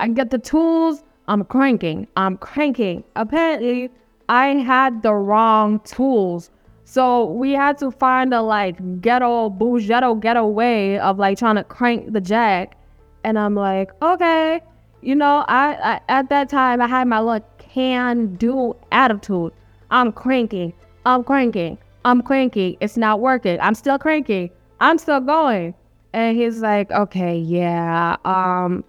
I 0.00 0.08
get 0.08 0.30
the 0.30 0.38
tools, 0.38 1.02
I'm 1.28 1.44
cranking, 1.44 2.06
I'm 2.16 2.36
cranking. 2.38 3.04
Apparently, 3.16 3.90
I 4.28 4.48
had 4.48 5.02
the 5.02 5.12
wrong 5.12 5.80
tools. 5.80 6.50
So 6.84 7.24
we 7.24 7.52
had 7.52 7.78
to 7.78 7.90
find 7.90 8.32
a 8.34 8.42
like 8.42 9.00
ghetto, 9.00 9.50
bougetto 9.50 10.20
ghetto 10.20 10.46
way 10.46 10.98
of 10.98 11.18
like 11.18 11.38
trying 11.38 11.56
to 11.56 11.64
crank 11.64 12.12
the 12.12 12.20
jack. 12.20 12.76
And 13.24 13.38
I'm 13.38 13.54
like, 13.54 13.90
okay. 14.02 14.60
You 15.00 15.14
know, 15.14 15.44
I, 15.48 15.74
I 15.74 16.00
at 16.08 16.28
that 16.30 16.48
time 16.48 16.80
I 16.80 16.86
had 16.86 17.08
my 17.08 17.20
little 17.20 17.46
can 17.58 18.36
do 18.36 18.76
attitude. 18.92 19.52
I'm 19.90 20.12
cranking. 20.12 20.72
I'm 21.04 21.24
cranking. 21.24 21.76
I'm 22.04 22.22
cranking. 22.22 22.76
It's 22.80 22.96
not 22.96 23.20
working. 23.20 23.58
I'm 23.60 23.74
still 23.74 23.98
cranking. 23.98 24.50
I'm 24.80 24.98
still 24.98 25.20
going. 25.20 25.74
And 26.12 26.36
he's 26.36 26.60
like, 26.60 26.90
okay, 26.92 27.36
yeah, 27.36 28.16
um, 28.24 28.84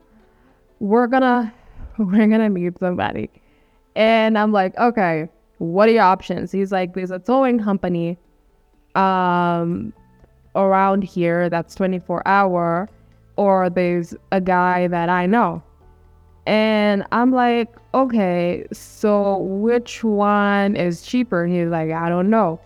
we're 0.79 1.07
gonna 1.07 1.51
we're 1.97 2.27
gonna 2.27 2.49
meet 2.49 2.77
somebody. 2.79 3.29
And 3.95 4.37
I'm 4.37 4.51
like, 4.51 4.77
okay, 4.77 5.29
what 5.65 5.89
are 5.89 5.93
your 5.93 6.03
options? 6.03 6.51
He's 6.51 6.71
like, 6.71 6.93
there's 6.93 7.11
a 7.11 7.19
towing 7.19 7.59
company 7.59 8.17
um 8.95 9.93
around 10.55 11.03
here 11.03 11.49
that's 11.49 11.75
24 11.75 12.25
hour, 12.27 12.89
or 13.35 13.69
there's 13.69 14.15
a 14.31 14.39
guy 14.39 14.87
that 14.87 15.09
I 15.09 15.25
know. 15.25 15.61
And 16.47 17.05
I'm 17.11 17.31
like, 17.31 17.75
okay, 17.93 18.65
so 18.71 19.39
which 19.39 20.03
one 20.03 20.75
is 20.75 21.01
cheaper? 21.01 21.43
And 21.43 21.53
he's 21.53 21.69
like, 21.69 21.91
I 21.91 22.07
don't 22.07 22.29
know. 22.29 22.59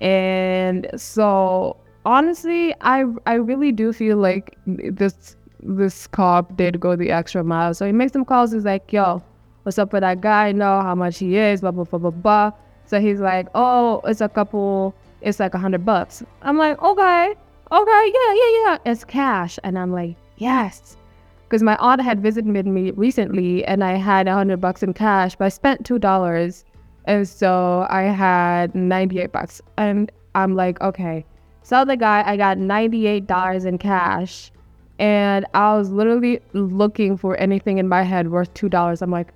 And 0.00 0.88
so 0.96 1.76
honestly, 2.04 2.74
I 2.82 3.04
I 3.26 3.34
really 3.34 3.72
do 3.72 3.92
feel 3.92 4.18
like 4.18 4.58
this 4.66 5.36
this 5.60 6.06
cop 6.06 6.56
did 6.56 6.78
go 6.80 6.96
the 6.96 7.10
extra 7.10 7.42
mile. 7.42 7.74
So 7.74 7.86
he 7.86 7.92
makes 7.92 8.12
some 8.12 8.24
calls. 8.24 8.52
He's 8.52 8.64
like, 8.64 8.92
yo, 8.92 9.22
what's 9.64 9.78
up 9.78 9.92
with 9.92 10.02
that 10.02 10.20
guy? 10.20 10.52
Know 10.52 10.80
how 10.82 10.94
much 10.94 11.18
he 11.18 11.36
is, 11.36 11.60
blah, 11.60 11.72
blah, 11.72 11.84
blah, 11.84 11.98
blah, 11.98 12.10
blah. 12.10 12.52
So 12.86 13.00
he's 13.00 13.20
like, 13.20 13.48
oh, 13.54 14.00
it's 14.04 14.20
a 14.20 14.28
couple, 14.28 14.94
it's 15.22 15.40
like 15.40 15.54
a 15.54 15.58
hundred 15.58 15.84
bucks. 15.84 16.22
I'm 16.42 16.56
like, 16.56 16.80
okay, 16.80 17.34
okay, 17.72 18.12
yeah, 18.14 18.34
yeah, 18.34 18.50
yeah. 18.64 18.78
It's 18.84 19.04
cash. 19.04 19.58
And 19.64 19.78
I'm 19.78 19.90
like, 19.90 20.16
yes. 20.36 20.96
Because 21.44 21.62
my 21.62 21.76
aunt 21.76 22.02
had 22.02 22.20
visited 22.20 22.66
me 22.66 22.90
recently 22.92 23.64
and 23.64 23.82
I 23.82 23.94
had 23.94 24.28
a 24.28 24.34
hundred 24.34 24.60
bucks 24.60 24.82
in 24.82 24.92
cash, 24.92 25.34
but 25.34 25.46
I 25.46 25.48
spent 25.48 25.84
two 25.84 25.98
dollars. 25.98 26.64
And 27.06 27.28
so 27.28 27.86
I 27.90 28.02
had 28.02 28.74
98 28.74 29.30
bucks. 29.30 29.60
And 29.76 30.10
I'm 30.34 30.54
like, 30.54 30.80
okay. 30.80 31.24
So 31.62 31.84
the 31.84 31.96
guy, 31.96 32.22
I 32.26 32.36
got 32.38 32.56
$98 32.56 33.66
in 33.66 33.76
cash. 33.78 34.50
And 34.98 35.44
I 35.54 35.74
was 35.76 35.90
literally 35.90 36.40
looking 36.52 37.16
for 37.16 37.36
anything 37.36 37.78
in 37.78 37.88
my 37.88 38.02
head 38.02 38.30
worth 38.30 38.52
two 38.54 38.68
dollars. 38.68 39.02
I'm 39.02 39.10
like, 39.10 39.32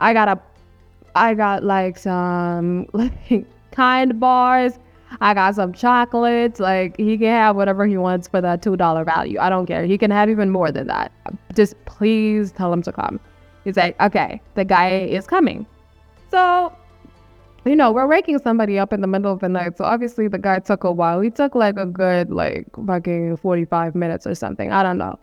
I 0.00 0.12
got 0.12 0.28
a 0.28 0.40
I 1.14 1.34
got 1.34 1.64
like 1.64 1.98
some 1.98 2.86
like 2.92 3.46
kind 3.72 4.18
bars. 4.18 4.78
I 5.20 5.34
got 5.34 5.56
some 5.56 5.72
chocolates. 5.72 6.60
Like 6.60 6.96
he 6.96 7.18
can 7.18 7.28
have 7.28 7.56
whatever 7.56 7.86
he 7.86 7.96
wants 7.96 8.28
for 8.28 8.40
that 8.40 8.62
two 8.62 8.76
dollar 8.76 9.04
value. 9.04 9.38
I 9.38 9.50
don't 9.50 9.66
care. 9.66 9.84
He 9.84 9.98
can 9.98 10.10
have 10.10 10.30
even 10.30 10.50
more 10.50 10.70
than 10.70 10.86
that. 10.86 11.12
Just 11.54 11.74
please 11.84 12.52
tell 12.52 12.72
him 12.72 12.82
to 12.82 12.92
come. 12.92 13.20
He's 13.64 13.76
like, 13.76 14.00
okay, 14.00 14.40
the 14.54 14.64
guy 14.64 15.00
is 15.00 15.26
coming. 15.26 15.66
So, 16.30 16.74
you 17.66 17.76
know, 17.76 17.92
we're 17.92 18.06
waking 18.06 18.38
somebody 18.38 18.78
up 18.78 18.92
in 18.92 19.00
the 19.02 19.06
middle 19.06 19.32
of 19.32 19.40
the 19.40 19.48
night. 19.48 19.76
So 19.76 19.84
obviously 19.84 20.28
the 20.28 20.38
guy 20.38 20.60
took 20.60 20.84
a 20.84 20.92
while. 20.92 21.20
He 21.20 21.30
took 21.30 21.54
like 21.54 21.76
a 21.76 21.86
good 21.86 22.30
like 22.30 22.66
fucking 22.86 23.36
forty 23.38 23.64
five 23.64 23.94
minutes 23.94 24.26
or 24.26 24.34
something. 24.34 24.72
I 24.72 24.82
don't 24.82 24.98
know. 24.98 25.18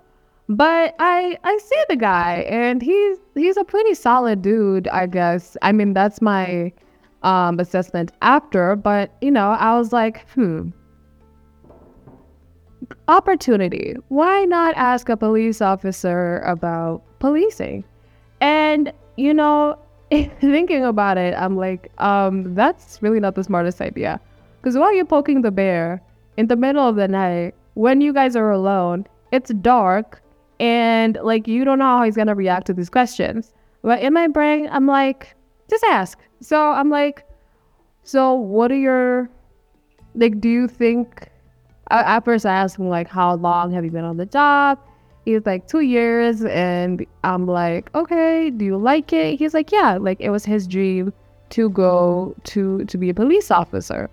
But 0.49 0.95
I 0.99 1.37
I 1.43 1.57
see 1.57 1.83
the 1.89 1.97
guy 1.97 2.45
and 2.49 2.81
he's 2.81 3.17
he's 3.35 3.57
a 3.57 3.65
pretty 3.65 3.93
solid 3.93 4.41
dude, 4.41 4.87
I 4.87 5.05
guess. 5.05 5.57
I 5.61 5.71
mean, 5.73 5.93
that's 5.93 6.21
my 6.21 6.71
um 7.23 7.59
assessment 7.59 8.13
after, 8.21 8.75
but 8.75 9.11
you 9.21 9.31
know, 9.31 9.51
I 9.51 9.77
was 9.77 9.91
like, 9.91 10.27
hmm. 10.29 10.69
Opportunity. 13.09 13.95
Why 14.07 14.45
not 14.45 14.75
ask 14.77 15.09
a 15.09 15.17
police 15.17 15.61
officer 15.61 16.39
about 16.39 17.03
policing? 17.19 17.83
And 18.39 18.93
you 19.17 19.33
know, 19.33 19.77
thinking 20.11 20.85
about 20.85 21.17
it, 21.17 21.33
I'm 21.37 21.57
like, 21.57 21.91
um, 21.97 22.55
that's 22.55 23.01
really 23.01 23.19
not 23.19 23.35
the 23.35 23.43
smartest 23.43 23.81
idea. 23.81 24.21
Because 24.61 24.77
while 24.77 24.93
you're 24.93 25.05
poking 25.05 25.41
the 25.41 25.51
bear 25.51 26.01
in 26.37 26.47
the 26.47 26.55
middle 26.55 26.87
of 26.87 26.95
the 26.95 27.07
night, 27.07 27.55
when 27.73 27.99
you 27.99 28.13
guys 28.13 28.35
are 28.35 28.51
alone, 28.51 29.05
it's 29.31 29.51
dark, 29.55 30.21
and 30.59 31.17
like 31.23 31.47
you 31.47 31.65
don't 31.65 31.79
know 31.79 31.97
how 31.97 32.03
he's 32.03 32.15
gonna 32.15 32.35
react 32.35 32.67
to 32.67 32.73
these 32.73 32.89
questions. 32.89 33.53
But 33.81 34.01
in 34.01 34.13
my 34.13 34.27
brain, 34.27 34.67
I'm 34.71 34.87
like, 34.87 35.35
just 35.69 35.83
ask. 35.85 36.19
So 36.41 36.71
I'm 36.71 36.89
like, 36.89 37.25
so 38.03 38.33
what 38.33 38.71
are 38.71 38.77
your 38.77 39.29
like? 40.15 40.39
Do 40.39 40.49
you 40.49 40.67
think? 40.67 41.29
at 41.89 42.25
first, 42.25 42.45
I 42.45 42.53
asked 42.53 42.77
him 42.77 42.89
like, 42.89 43.07
how 43.07 43.35
long 43.35 43.71
have 43.71 43.85
you 43.85 43.91
been 43.91 44.03
on 44.03 44.17
the 44.17 44.25
job? 44.25 44.79
He's 45.25 45.45
like 45.45 45.67
two 45.67 45.81
years, 45.81 46.43
and 46.43 47.05
I'm 47.23 47.47
like, 47.47 47.93
okay, 47.95 48.49
do 48.49 48.65
you 48.65 48.77
like 48.77 49.11
it? 49.11 49.37
He's 49.37 49.53
like, 49.53 49.71
yeah, 49.71 49.97
like 49.97 50.21
it 50.21 50.29
was 50.29 50.45
his 50.45 50.67
dream 50.67 51.13
to 51.49 51.69
go 51.69 52.35
to 52.45 52.85
to 52.85 52.97
be 52.97 53.09
a 53.09 53.13
police 53.13 53.51
officer, 53.51 54.09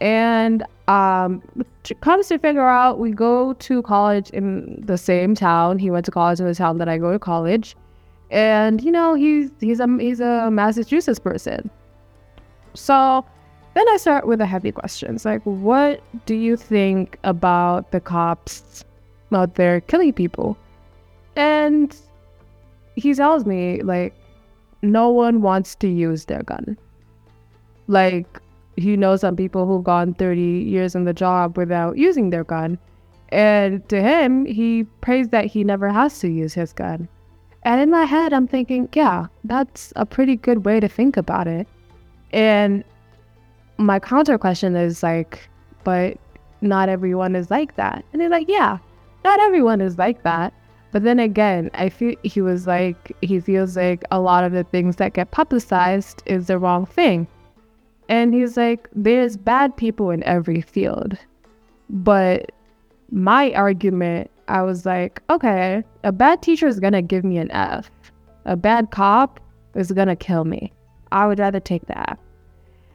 and 0.00 0.64
um, 0.88 1.42
comes 2.00 2.28
to 2.28 2.38
figure 2.38 2.66
out, 2.66 2.98
we 2.98 3.12
go 3.12 3.52
to 3.54 3.82
college 3.82 4.30
in 4.30 4.82
the 4.84 4.96
same 4.96 5.34
town. 5.34 5.78
He 5.78 5.90
went 5.90 6.04
to 6.06 6.10
college 6.10 6.40
in 6.40 6.46
the 6.46 6.54
town 6.54 6.78
that 6.78 6.88
I 6.88 6.98
go 6.98 7.12
to 7.12 7.18
college, 7.18 7.76
and 8.30 8.82
you 8.82 8.90
know 8.90 9.14
he's 9.14 9.50
he's 9.60 9.80
a 9.80 9.88
he's 9.98 10.20
a 10.20 10.50
Massachusetts 10.50 11.18
person. 11.18 11.70
So 12.74 13.24
then 13.74 13.88
I 13.88 13.96
start 13.98 14.26
with 14.26 14.38
the 14.38 14.46
heavy 14.46 14.72
questions 14.72 15.24
like, 15.24 15.42
what 15.42 16.02
do 16.26 16.34
you 16.34 16.56
think 16.56 17.18
about 17.24 17.92
the 17.92 18.00
cops 18.00 18.84
out 19.32 19.54
there 19.54 19.80
killing 19.80 20.12
people? 20.12 20.56
And 21.36 21.96
he 22.96 23.14
tells 23.14 23.46
me 23.46 23.82
like, 23.82 24.14
no 24.82 25.08
one 25.10 25.42
wants 25.42 25.74
to 25.76 25.88
use 25.88 26.24
their 26.24 26.42
gun. 26.42 26.76
Like 27.86 28.40
he 28.80 28.96
knows 28.96 29.20
some 29.20 29.36
people 29.36 29.66
who've 29.66 29.84
gone 29.84 30.14
30 30.14 30.40
years 30.40 30.94
in 30.94 31.04
the 31.04 31.12
job 31.12 31.56
without 31.56 31.96
using 31.96 32.30
their 32.30 32.44
gun. 32.44 32.78
And 33.30 33.88
to 33.88 34.02
him, 34.02 34.44
he 34.44 34.84
prays 35.00 35.28
that 35.28 35.46
he 35.46 35.64
never 35.64 35.88
has 35.88 36.18
to 36.20 36.28
use 36.28 36.54
his 36.54 36.72
gun. 36.72 37.08
And 37.62 37.80
in 37.80 37.90
my 37.90 38.04
head, 38.04 38.32
I'm 38.32 38.48
thinking, 38.48 38.88
yeah, 38.94 39.26
that's 39.44 39.92
a 39.96 40.06
pretty 40.06 40.36
good 40.36 40.64
way 40.64 40.80
to 40.80 40.88
think 40.88 41.16
about 41.16 41.46
it. 41.46 41.68
And 42.32 42.84
my 43.76 43.98
counter 43.98 44.38
question 44.38 44.76
is 44.76 45.02
like, 45.02 45.48
but 45.84 46.16
not 46.60 46.88
everyone 46.88 47.36
is 47.36 47.50
like 47.50 47.76
that. 47.76 48.04
And 48.12 48.22
he's 48.22 48.30
like, 48.30 48.48
yeah, 48.48 48.78
not 49.24 49.40
everyone 49.40 49.80
is 49.80 49.98
like 49.98 50.22
that. 50.22 50.52
But 50.92 51.04
then 51.04 51.18
again, 51.20 51.70
I 51.74 51.88
feel 51.88 52.16
he 52.24 52.40
was 52.40 52.66
like, 52.66 53.16
he 53.20 53.38
feels 53.38 53.76
like 53.76 54.04
a 54.10 54.20
lot 54.20 54.44
of 54.44 54.52
the 54.52 54.64
things 54.64 54.96
that 54.96 55.12
get 55.12 55.30
publicized 55.30 56.22
is 56.26 56.48
the 56.48 56.58
wrong 56.58 56.84
thing. 56.86 57.28
And 58.10 58.34
he's 58.34 58.56
like, 58.56 58.88
there's 58.92 59.36
bad 59.36 59.76
people 59.76 60.10
in 60.10 60.24
every 60.24 60.60
field. 60.60 61.16
But 61.88 62.50
my 63.12 63.52
argument, 63.52 64.30
I 64.48 64.62
was 64.62 64.84
like, 64.84 65.22
okay, 65.30 65.84
a 66.02 66.10
bad 66.10 66.42
teacher 66.42 66.66
is 66.66 66.80
going 66.80 66.92
to 66.92 67.02
give 67.02 67.24
me 67.24 67.38
an 67.38 67.52
F. 67.52 67.88
A 68.46 68.56
bad 68.56 68.90
cop 68.90 69.38
is 69.76 69.92
going 69.92 70.08
to 70.08 70.16
kill 70.16 70.44
me. 70.44 70.72
I 71.12 71.28
would 71.28 71.38
rather 71.38 71.60
take 71.60 71.86
the 71.86 72.10
F. 72.10 72.18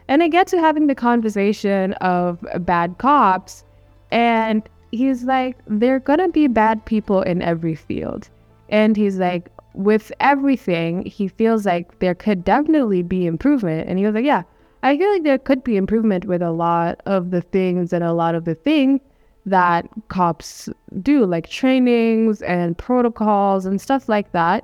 And 0.10 0.22
I 0.22 0.28
get 0.28 0.48
to 0.48 0.60
having 0.60 0.88
the 0.88 0.96
conversation 0.96 1.94
of 1.94 2.46
bad 2.60 2.98
cops, 2.98 3.64
and 4.12 4.68
he's 4.92 5.24
like, 5.24 5.58
there 5.66 5.96
are 5.96 6.00
going 6.00 6.20
to 6.20 6.28
be 6.28 6.48
bad 6.48 6.86
people 6.86 7.22
in 7.22 7.42
every 7.42 7.74
field. 7.74 8.30
And 8.68 8.98
he's 8.98 9.18
like, 9.18 9.50
with 9.74 10.12
everything, 10.20 11.06
he 11.06 11.30
feels 11.30 11.66
like 11.66 12.00
there 12.00 12.16
could 12.16 12.44
definitely 12.44 13.02
be 13.02 13.26
improvement. 13.26 13.90
And 13.90 13.98
he 13.98 14.06
was 14.06 14.14
like, 14.14 14.26
yeah, 14.26 14.44
I 14.86 14.96
feel 15.00 15.12
like 15.12 15.24
there 15.24 15.40
could 15.40 15.64
be 15.64 15.78
improvement 15.78 16.26
with 16.26 16.44
a 16.44 16.52
lot 16.52 17.02
of 17.08 17.32
the 17.32 17.42
things 17.42 17.92
and 17.92 18.04
a 18.04 18.14
lot 18.14 18.36
of 18.36 18.46
the 18.46 18.54
things 18.54 19.02
that 19.48 19.90
cops 20.10 20.70
do, 21.02 21.26
like 21.26 21.50
trainings 21.50 22.44
and 22.44 22.78
protocols 22.78 23.66
and 23.66 23.82
stuff 23.82 24.08
like 24.08 24.32
that. 24.34 24.64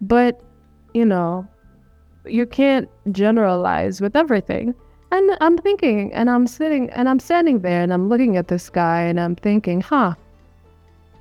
But, 0.00 0.40
you 0.94 1.04
know, 1.04 1.46
you 2.24 2.46
can't 2.46 2.88
generalize 3.12 4.00
with 4.00 4.16
everything. 4.16 4.74
And 5.12 5.36
I'm 5.42 5.58
thinking, 5.58 6.14
and 6.14 6.30
I'm 6.30 6.46
sitting, 6.46 6.88
and 6.90 7.06
I'm 7.06 7.20
standing 7.20 7.60
there, 7.60 7.82
and 7.82 7.92
I'm 7.92 8.08
looking 8.08 8.38
at 8.38 8.48
this 8.48 8.70
guy, 8.70 9.02
and 9.02 9.20
I'm 9.20 9.36
thinking, 9.36 9.82
huh, 9.82 10.14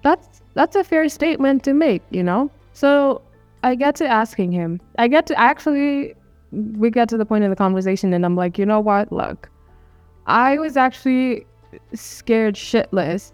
that's 0.03 0.41
that's 0.53 0.77
a 0.77 0.85
fair 0.85 1.09
statement 1.09 1.65
to 1.65 1.73
make, 1.73 2.01
you 2.11 2.23
know. 2.23 2.49
So 2.71 3.21
I 3.63 3.75
get 3.75 3.95
to 3.97 4.07
asking 4.07 4.53
him. 4.53 4.79
I 4.97 5.09
get 5.09 5.25
to 5.27 5.37
actually 5.37 6.15
we 6.51 6.89
get 6.89 7.09
to 7.09 7.17
the 7.17 7.25
point 7.25 7.43
of 7.43 7.49
the 7.49 7.55
conversation 7.55 8.13
and 8.13 8.25
I'm 8.25 8.35
like, 8.35 8.57
you 8.57 8.65
know 8.65 8.79
what? 8.79 9.11
Look, 9.11 9.49
I 10.25 10.57
was 10.57 10.77
actually 10.77 11.45
scared 11.93 12.55
shitless 12.55 13.31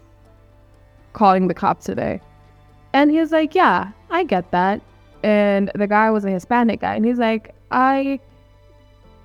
calling 1.12 1.48
the 1.48 1.54
cops 1.54 1.84
today. 1.84 2.20
And 2.92 3.10
he's 3.10 3.32
like, 3.32 3.54
yeah, 3.54 3.90
I 4.10 4.24
get 4.24 4.50
that. 4.52 4.80
And 5.22 5.70
the 5.74 5.86
guy 5.86 6.10
was 6.10 6.24
a 6.24 6.30
Hispanic 6.30 6.80
guy. 6.80 6.94
And 6.94 7.04
he's 7.04 7.18
like, 7.18 7.54
I, 7.70 8.20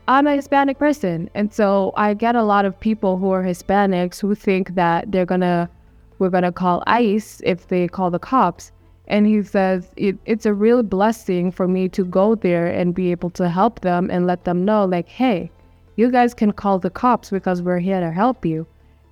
I'm 0.07 0.25
a 0.27 0.35
Hispanic 0.35 0.79
person. 0.79 1.29
And 1.35 1.53
so 1.53 1.93
I 1.95 2.13
get 2.13 2.35
a 2.35 2.43
lot 2.43 2.65
of 2.65 2.79
people 2.79 3.17
who 3.17 3.31
are 3.31 3.43
Hispanics 3.43 4.19
who 4.19 4.33
think 4.33 4.75
that 4.75 5.11
they're 5.11 5.25
going 5.25 5.41
to, 5.41 5.69
we're 6.17 6.29
going 6.29 6.43
to 6.43 6.51
call 6.51 6.83
ICE 6.87 7.41
if 7.43 7.67
they 7.67 7.87
call 7.87 8.09
the 8.09 8.19
cops. 8.19 8.71
And 9.09 9.25
he 9.25 9.41
says, 9.41 9.91
it, 9.97 10.17
It's 10.25 10.45
a 10.45 10.53
real 10.53 10.83
blessing 10.83 11.51
for 11.51 11.67
me 11.67 11.89
to 11.89 12.05
go 12.05 12.35
there 12.35 12.67
and 12.67 12.93
be 12.93 13.11
able 13.11 13.31
to 13.31 13.49
help 13.49 13.81
them 13.81 14.09
and 14.11 14.27
let 14.27 14.45
them 14.45 14.63
know, 14.63 14.85
like, 14.85 15.09
hey, 15.09 15.51
you 15.95 16.11
guys 16.11 16.33
can 16.33 16.51
call 16.51 16.79
the 16.79 16.89
cops 16.89 17.29
because 17.31 17.61
we're 17.61 17.79
here 17.79 17.99
to 17.99 18.11
help 18.11 18.45
you. 18.45 18.65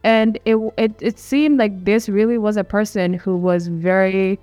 And 0.04 0.40
it, 0.46 0.56
it, 0.78 0.94
it 1.02 1.20
seemed 1.20 1.60
like 1.60 1.84
this 1.84 2.08
really 2.08 2.38
was 2.38 2.56
a 2.56 2.64
person 2.64 3.14
who 3.14 3.36
was 3.36 3.68
very, 3.68 4.40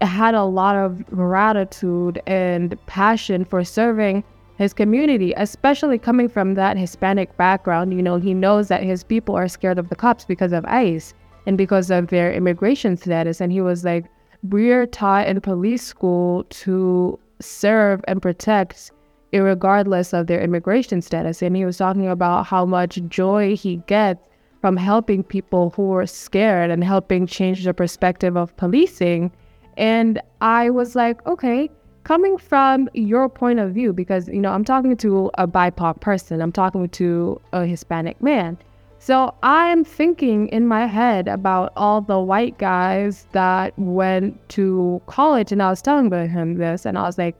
had 0.00 0.34
a 0.34 0.44
lot 0.44 0.76
of 0.76 1.04
gratitude 1.06 2.22
and 2.26 2.78
passion 2.86 3.44
for 3.44 3.64
serving 3.64 4.24
his 4.56 4.72
community, 4.72 5.34
especially 5.36 5.98
coming 5.98 6.28
from 6.28 6.54
that 6.54 6.78
Hispanic 6.78 7.36
background. 7.36 7.92
You 7.92 8.02
know, 8.02 8.16
he 8.16 8.32
knows 8.32 8.68
that 8.68 8.84
his 8.84 9.02
people 9.02 9.34
are 9.34 9.48
scared 9.48 9.78
of 9.78 9.88
the 9.88 9.96
cops 9.96 10.24
because 10.24 10.52
of 10.52 10.64
ICE 10.66 11.12
and 11.46 11.58
because 11.58 11.90
of 11.90 12.06
their 12.06 12.32
immigration 12.32 12.96
status. 12.96 13.40
And 13.40 13.52
he 13.52 13.60
was 13.60 13.84
like, 13.84 14.06
We're 14.42 14.86
taught 14.86 15.28
in 15.28 15.40
police 15.40 15.84
school 15.84 16.44
to 16.44 17.18
serve 17.40 18.04
and 18.08 18.20
protect 18.20 18.90
regardless 19.32 20.12
of 20.12 20.26
their 20.26 20.40
immigration 20.40 21.00
status. 21.00 21.42
And 21.42 21.56
he 21.56 21.64
was 21.64 21.78
talking 21.78 22.08
about 22.08 22.46
how 22.46 22.66
much 22.66 23.00
joy 23.08 23.56
he 23.56 23.76
gets 23.86 24.20
from 24.60 24.76
helping 24.76 25.22
people 25.22 25.70
who 25.70 25.92
are 25.94 26.06
scared 26.06 26.70
and 26.70 26.84
helping 26.84 27.26
change 27.26 27.64
the 27.64 27.72
perspective 27.72 28.36
of 28.36 28.56
policing. 28.56 29.32
And 29.76 30.20
I 30.40 30.70
was 30.70 30.94
like, 30.94 31.24
okay, 31.26 31.70
coming 32.04 32.36
from 32.36 32.88
your 32.94 33.28
point 33.28 33.58
of 33.58 33.72
view, 33.72 33.92
because, 33.92 34.28
you 34.28 34.40
know, 34.40 34.52
I'm 34.52 34.64
talking 34.64 34.96
to 34.98 35.30
a 35.34 35.46
BIPOC 35.46 36.00
person, 36.00 36.42
I'm 36.42 36.52
talking 36.52 36.88
to 36.90 37.40
a 37.52 37.64
Hispanic 37.64 38.20
man. 38.22 38.58
So 39.04 39.34
I'm 39.42 39.82
thinking 39.82 40.46
in 40.50 40.68
my 40.68 40.86
head 40.86 41.26
about 41.26 41.72
all 41.74 42.02
the 42.02 42.20
white 42.20 42.56
guys 42.58 43.26
that 43.32 43.76
went 43.76 44.48
to 44.50 45.02
college, 45.06 45.50
and 45.50 45.60
I 45.60 45.70
was 45.70 45.82
telling 45.82 46.08
him 46.08 46.54
this, 46.54 46.86
and 46.86 46.96
I 46.96 47.02
was 47.02 47.18
like, 47.18 47.34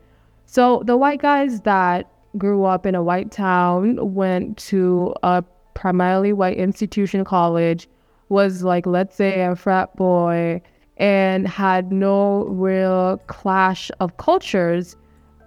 so 0.45 0.83
the 0.85 0.97
white 0.97 1.23
guys 1.23 1.61
that 1.61 2.11
grew 2.37 2.65
up 2.65 2.85
in 2.85 2.97
a 2.97 3.03
white 3.05 3.31
town 3.31 4.13
went 4.13 4.59
to 4.73 5.15
a 5.23 5.45
primarily 5.75 6.33
white 6.33 6.57
institution 6.57 7.25
college, 7.25 7.89
was 8.29 8.65
like, 8.65 8.85
let's 8.85 9.15
say, 9.15 9.43
a 9.43 9.55
frat 9.55 9.95
boy, 9.95 10.61
and 10.97 11.47
had 11.47 11.93
no 11.93 12.43
real 12.47 13.19
clash 13.29 13.89
of 14.01 14.17
cultures, 14.17 14.97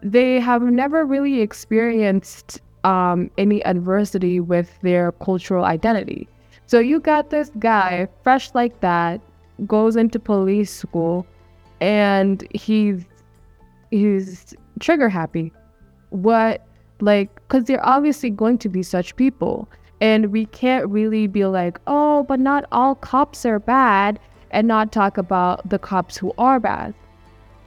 they 0.01 0.39
have 0.39 0.61
never 0.61 1.05
really 1.05 1.41
experienced 1.41 2.61
um, 2.85 3.31
any 3.37 3.65
adversity 3.65 4.39
with 4.39 4.79
their 4.81 5.11
cultural 5.13 5.65
identity. 5.65 6.29
So 6.67 6.79
you 6.79 6.99
got 6.99 7.31
this 7.31 7.51
guy, 7.59 8.07
fresh 8.23 8.53
like 8.53 8.79
that, 8.81 9.21
goes 9.65 9.95
into 9.95 10.19
police 10.19 10.71
school, 10.71 11.25
and 11.81 12.47
he's 12.53 13.05
he's 13.91 14.53
trigger 14.79 15.09
happy. 15.09 15.51
What 16.11 16.65
like 17.01 17.33
because 17.35 17.65
they're 17.65 17.85
obviously 17.85 18.29
going 18.29 18.59
to 18.59 18.69
be 18.69 18.83
such 18.83 19.15
people, 19.15 19.67
and 19.99 20.31
we 20.31 20.45
can't 20.45 20.87
really 20.87 21.27
be 21.27 21.45
like, 21.45 21.79
oh, 21.87 22.23
but 22.23 22.39
not 22.39 22.65
all 22.71 22.95
cops 22.95 23.45
are 23.45 23.59
bad 23.59 24.19
and 24.51 24.67
not 24.67 24.91
talk 24.91 25.17
about 25.17 25.67
the 25.67 25.79
cops 25.79 26.17
who 26.17 26.33
are 26.37 26.59
bad. 26.59 26.93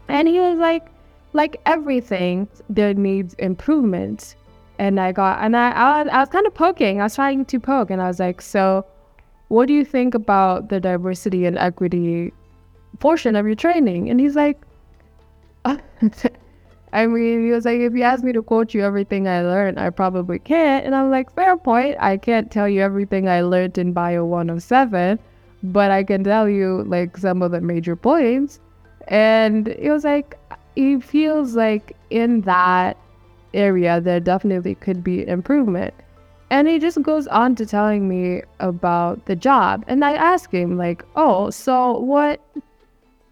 And 0.09 0.29
he 0.29 0.39
was 0.41 0.59
like, 0.59 0.87
like 1.33 1.61
everything, 1.67 2.49
there 2.71 2.95
needs 2.95 3.35
improvement. 3.35 4.37
And 4.79 5.01
I 5.01 5.13
got, 5.13 5.43
and 5.43 5.57
I, 5.57 5.71
I, 5.71 6.03
was, 6.03 6.13
I 6.13 6.21
was 6.21 6.29
kind 6.29 6.47
of 6.47 6.55
poking, 6.55 7.01
I 7.01 7.05
was 7.05 7.15
trying 7.17 7.45
to 7.45 7.61
poke, 7.61 7.91
and 7.91 8.01
I 8.01 8.07
was 8.07 8.21
like, 8.21 8.41
so 8.41 8.87
what 9.49 9.67
do 9.67 9.75
you 9.75 9.85
think 9.85 10.15
about 10.15 10.69
the 10.69 10.79
diversity 10.79 11.47
and 11.47 11.59
equity 11.59 12.33
portion 13.01 13.35
of 13.35 13.47
your 13.47 13.57
training? 13.57 14.09
And 14.11 14.21
he's 14.21 14.37
like, 14.37 14.61
I 16.93 17.07
mean, 17.07 17.45
he 17.45 17.51
was 17.51 17.65
like, 17.65 17.81
if 17.81 17.95
you 17.95 18.03
ask 18.03 18.25
me 18.25 18.33
to 18.33 18.43
quote 18.43 18.73
you 18.73 18.83
everything 18.83 19.29
I 19.29 19.43
learned, 19.43 19.79
I 19.79 19.91
probably 19.91 20.39
can't. 20.39 20.87
And 20.87 20.95
I'm 20.95 21.11
like, 21.11 21.35
fair 21.35 21.57
point. 21.57 21.97
I 22.01 22.17
can't 22.17 22.51
tell 22.51 22.69
you 22.69 22.81
everything 22.81 23.29
I 23.29 23.43
learned 23.43 23.77
in 23.77 23.93
Bio 23.93 24.25
107, 24.25 25.19
but 25.63 25.91
I 25.91 26.05
can 26.05 26.25
tell 26.25 26.49
you 26.49 26.85
like 26.85 27.17
some 27.17 27.43
of 27.43 27.51
the 27.51 27.61
major 27.61 27.97
points. 27.97 28.61
And 29.09 29.69
it 29.69 29.91
was 29.91 30.05
like, 30.05 30.39
he 30.77 31.01
feels 31.01 31.55
like 31.55 31.97
in 32.11 32.43
that 32.43 32.97
area, 33.55 34.01
there 34.01 34.21
definitely 34.21 34.75
could 34.75 35.03
be 35.03 35.27
improvement. 35.27 35.95
And 36.51 36.67
he 36.67 36.79
just 36.79 37.03
goes 37.03 37.27
on 37.27 37.55
to 37.57 37.67
telling 37.67 38.09
me 38.09 38.43
about 38.61 39.27
the 39.27 39.37
job. 39.37 39.85
And 39.87 40.05
I 40.05 40.13
ask 40.13 40.51
him, 40.51 40.79
like, 40.79 41.05
oh, 41.15 41.51
so 41.51 41.99
what? 41.99 42.41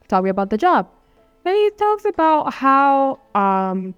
Tell 0.08 0.22
me 0.22 0.30
about 0.30 0.50
the 0.50 0.58
job. 0.58 0.88
And 1.44 1.54
he 1.54 1.70
talks 1.78 2.04
about 2.04 2.52
how 2.52 3.18
um, 3.34 3.94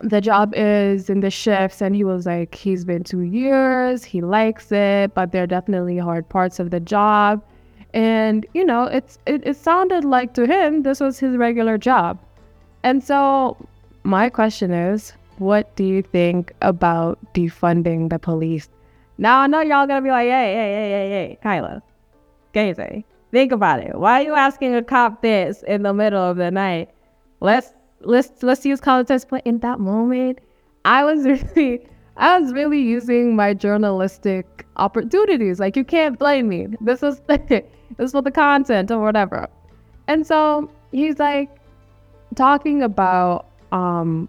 the 0.00 0.20
job 0.20 0.52
is 0.56 1.10
in 1.10 1.20
the 1.20 1.30
shifts 1.30 1.82
and 1.82 1.94
he 1.94 2.04
was 2.04 2.24
like 2.24 2.54
he's 2.54 2.84
been 2.84 3.02
two 3.02 3.22
years 3.22 4.04
he 4.04 4.20
likes 4.20 4.70
it 4.70 5.12
but 5.14 5.32
there 5.32 5.42
are 5.42 5.46
definitely 5.46 5.98
hard 5.98 6.28
parts 6.28 6.60
of 6.60 6.70
the 6.70 6.78
job 6.78 7.42
and 7.94 8.46
you 8.54 8.64
know 8.64 8.84
it's 8.84 9.18
it, 9.26 9.44
it 9.44 9.56
sounded 9.56 10.04
like 10.04 10.34
to 10.34 10.46
him 10.46 10.82
this 10.82 11.00
was 11.00 11.18
his 11.18 11.36
regular 11.36 11.76
job 11.76 12.18
and 12.84 13.02
so 13.02 13.56
my 14.04 14.28
question 14.28 14.70
is 14.72 15.12
what 15.38 15.74
do 15.76 15.84
you 15.84 16.02
think 16.02 16.52
about 16.62 17.18
defunding 17.32 18.10
the 18.10 18.18
police? 18.18 18.68
Now 19.18 19.40
i 19.40 19.46
know 19.46 19.60
y'all 19.60 19.86
gonna 19.86 20.02
be 20.02 20.10
like 20.10 20.28
hey 20.28 20.54
hey 20.54 20.74
hey 20.74 20.90
hey 20.90 21.10
hey 21.10 21.38
kyla 21.42 21.82
Gazy, 22.54 23.04
think 23.30 23.52
about 23.52 23.80
it. 23.80 23.94
Why 23.94 24.20
are 24.20 24.24
you 24.24 24.34
asking 24.34 24.74
a 24.74 24.82
cop 24.82 25.22
this 25.22 25.62
in 25.64 25.82
the 25.82 25.92
middle 25.92 26.22
of 26.22 26.38
the 26.38 26.50
night? 26.50 26.90
Let's 27.40 27.74
let's 28.00 28.42
let's 28.42 28.64
use 28.64 28.80
test 28.80 29.28
but 29.28 29.44
in 29.44 29.58
that 29.58 29.80
moment 29.80 30.38
i 30.84 31.04
was 31.04 31.24
really 31.56 31.84
i 32.16 32.38
was 32.38 32.52
really 32.52 32.80
using 32.80 33.34
my 33.34 33.52
journalistic 33.52 34.58
opportunities. 34.78 35.60
Like 35.60 35.76
you 35.76 35.84
can't 35.84 36.18
blame 36.18 36.48
me. 36.48 36.68
This 36.80 37.02
was 37.02 37.20
this 37.26 37.64
was 37.98 38.12
the 38.12 38.30
content 38.30 38.90
or 38.90 39.00
whatever. 39.00 39.48
And 40.06 40.26
so 40.26 40.70
he's 40.92 41.18
like 41.18 41.50
talking 42.34 42.82
about 42.82 43.47
um 43.72 44.28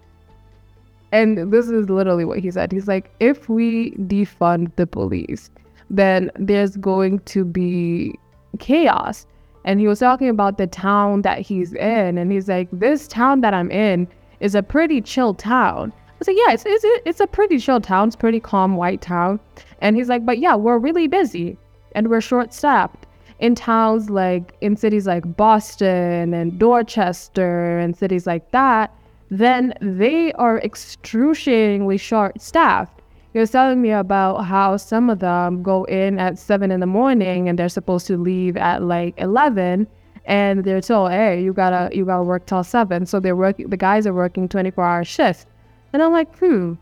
and 1.12 1.52
this 1.52 1.68
is 1.70 1.90
literally 1.90 2.24
what 2.24 2.40
he 2.40 2.52
said. 2.52 2.72
He's 2.72 2.88
like 2.88 3.12
if 3.20 3.50
we 3.50 3.92
defund 3.92 4.76
the 4.76 4.86
police 4.86 5.50
then 5.90 6.32
there's 6.36 6.78
going 6.78 7.20
to 7.22 7.44
be 7.44 8.18
chaos. 8.60 9.26
And 9.66 9.80
he 9.80 9.88
was 9.88 10.00
talking 10.00 10.30
about 10.30 10.58
the 10.58 10.68
town 10.68 11.24
that 11.24 11.40
he's 11.40 11.74
in 11.74 12.18
and 12.18 12.32
he's 12.32 12.48
like 12.48 12.70
this 12.72 13.08
town 13.08 13.42
that 13.42 13.54
i'm 13.54 13.72
in 13.72 14.08
is 14.40 14.56
a 14.56 14.64
pretty 14.64 15.02
chill 15.02 15.34
town. 15.34 15.92
I 16.08 16.12
was 16.20 16.28
like 16.28 16.38
yeah 16.38 16.54
it's, 16.54 16.64
it's, 16.66 16.86
it's 17.06 17.20
a 17.20 17.28
pretty 17.28 17.60
chill 17.60 17.82
town. 17.82 18.08
It's 18.08 18.16
pretty 18.16 18.40
calm 18.40 18.76
white 18.76 19.02
town. 19.02 19.40
And 19.82 19.96
he's 19.96 20.10
like 20.10 20.26
but 20.26 20.40
yeah 20.40 20.56
we're 20.56 20.78
really 20.78 21.08
busy 21.08 21.58
and 21.94 22.08
we're 22.10 22.22
short 22.22 22.54
staffed 22.54 23.06
in 23.40 23.56
towns 23.56 24.10
like 24.10 24.56
in 24.62 24.76
cities 24.76 25.08
like 25.08 25.38
boston 25.38 26.34
and 26.34 26.60
dorchester 26.60 27.80
and 27.80 27.96
cities 27.96 28.28
like 28.28 28.52
that 28.52 28.94
then 29.30 29.74
they 29.82 30.32
are 30.34 30.58
excruciatingly 30.60 31.98
short 31.98 32.42
staffed 32.42 33.00
was 33.40 33.52
telling 33.52 33.82
me 33.82 33.92
about 33.92 34.44
how 34.44 34.78
some 34.78 35.10
of 35.10 35.20
them 35.20 35.64
go 35.64 35.84
in 35.86 36.20
at 36.20 36.38
seven 36.38 36.72
in 36.72 36.80
the 36.80 36.86
morning 36.86 37.50
and 37.50 37.58
they're 37.58 37.70
supposed 37.70 38.08
to 38.08 38.18
leave 38.18 38.58
at 38.58 38.84
like 38.84 39.14
eleven, 39.18 39.88
and 40.26 40.64
they're 40.64 40.82
told, 40.82 41.12
"Hey, 41.12 41.42
you 41.42 41.54
gotta 41.54 41.96
you 41.96 42.06
gotta 42.06 42.24
work 42.24 42.46
till 42.46 42.64
seven. 42.64 43.06
So 43.06 43.20
they're 43.20 43.36
working. 43.36 43.70
The 43.70 43.78
guys 43.78 44.06
are 44.06 44.14
working 44.14 44.48
twenty 44.48 44.72
four 44.72 44.84
hour 44.84 45.04
shifts, 45.04 45.46
and 45.94 46.04
I'm 46.04 46.12
like, 46.12 46.36
hmm, 46.38 46.74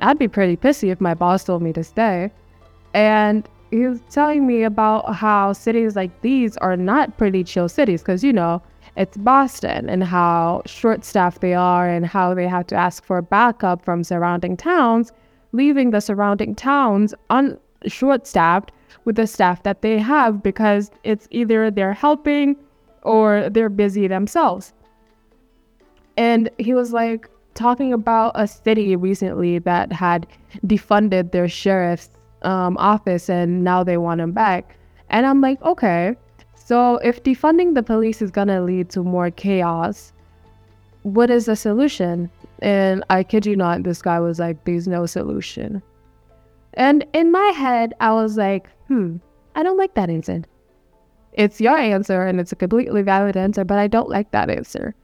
I'd 0.00 0.18
be 0.18 0.28
pretty 0.28 0.56
pissy 0.56 0.90
if 0.90 1.00
my 1.00 1.14
boss 1.14 1.44
told 1.44 1.62
me 1.62 1.72
to 1.72 1.84
stay. 1.84 2.30
And 2.94 3.48
he 3.70 3.86
was 3.86 4.00
telling 4.10 4.46
me 4.46 4.62
about 4.62 5.14
how 5.14 5.52
cities 5.52 5.94
like 5.96 6.20
these 6.22 6.56
are 6.58 6.76
not 6.76 7.16
pretty 7.18 7.44
chill 7.44 7.68
cities 7.68 8.02
because 8.02 8.24
you 8.24 8.32
know 8.32 8.62
it's 8.96 9.16
Boston 9.16 9.88
and 9.88 10.04
how 10.04 10.62
short 10.66 11.04
staffed 11.04 11.40
they 11.40 11.54
are 11.54 11.88
and 11.88 12.06
how 12.06 12.34
they 12.34 12.48
have 12.48 12.66
to 12.68 12.74
ask 12.74 13.04
for 13.04 13.20
backup 13.22 13.84
from 13.84 14.04
surrounding 14.04 14.56
towns 14.56 15.12
leaving 15.52 15.90
the 15.90 16.00
surrounding 16.00 16.54
towns 16.54 17.14
un- 17.30 17.58
short 17.86 18.26
staffed 18.26 18.72
with 19.04 19.16
the 19.16 19.26
staff 19.26 19.62
that 19.62 19.82
they 19.82 19.98
have 19.98 20.42
because 20.42 20.90
it's 21.04 21.28
either 21.30 21.70
they're 21.70 21.94
helping 21.94 22.56
or 23.02 23.48
they're 23.50 23.68
busy 23.68 24.06
themselves. 24.06 24.74
And 26.16 26.50
he 26.58 26.74
was 26.74 26.92
like 26.92 27.28
talking 27.54 27.92
about 27.92 28.32
a 28.34 28.46
city 28.46 28.96
recently 28.96 29.58
that 29.60 29.92
had 29.92 30.26
defunded 30.66 31.32
their 31.32 31.48
sheriff's 31.48 32.10
um, 32.42 32.76
office 32.76 33.30
and 33.30 33.64
now 33.64 33.82
they 33.82 33.96
want 33.96 34.20
him 34.20 34.32
back. 34.32 34.76
And 35.10 35.24
I'm 35.24 35.40
like, 35.40 35.62
okay, 35.62 36.16
so 36.68 36.96
if 36.96 37.22
defunding 37.22 37.74
the 37.74 37.82
police 37.82 38.20
is 38.20 38.30
going 38.30 38.48
to 38.48 38.60
lead 38.60 38.90
to 38.90 39.02
more 39.02 39.30
chaos, 39.30 40.12
what 41.02 41.30
is 41.30 41.46
the 41.46 41.56
solution? 41.56 42.30
And 42.58 43.02
I 43.08 43.22
kid 43.22 43.46
you 43.46 43.56
not, 43.56 43.84
this 43.84 44.02
guy 44.02 44.20
was 44.20 44.38
like, 44.38 44.62
there's 44.66 44.86
no 44.86 45.06
solution. 45.06 45.82
And 46.74 47.06
in 47.14 47.32
my 47.32 47.52
head, 47.56 47.94
I 48.00 48.12
was 48.12 48.36
like, 48.36 48.68
hmm, 48.86 49.16
I 49.54 49.62
don't 49.62 49.78
like 49.78 49.94
that 49.94 50.10
answer. 50.10 50.42
It's 51.32 51.58
your 51.58 51.78
answer 51.78 52.26
and 52.26 52.38
it's 52.38 52.52
a 52.52 52.56
completely 52.56 53.00
valid 53.00 53.34
answer, 53.34 53.64
but 53.64 53.78
I 53.78 53.86
don't 53.86 54.10
like 54.10 54.30
that 54.32 54.50
answer. 54.50 54.94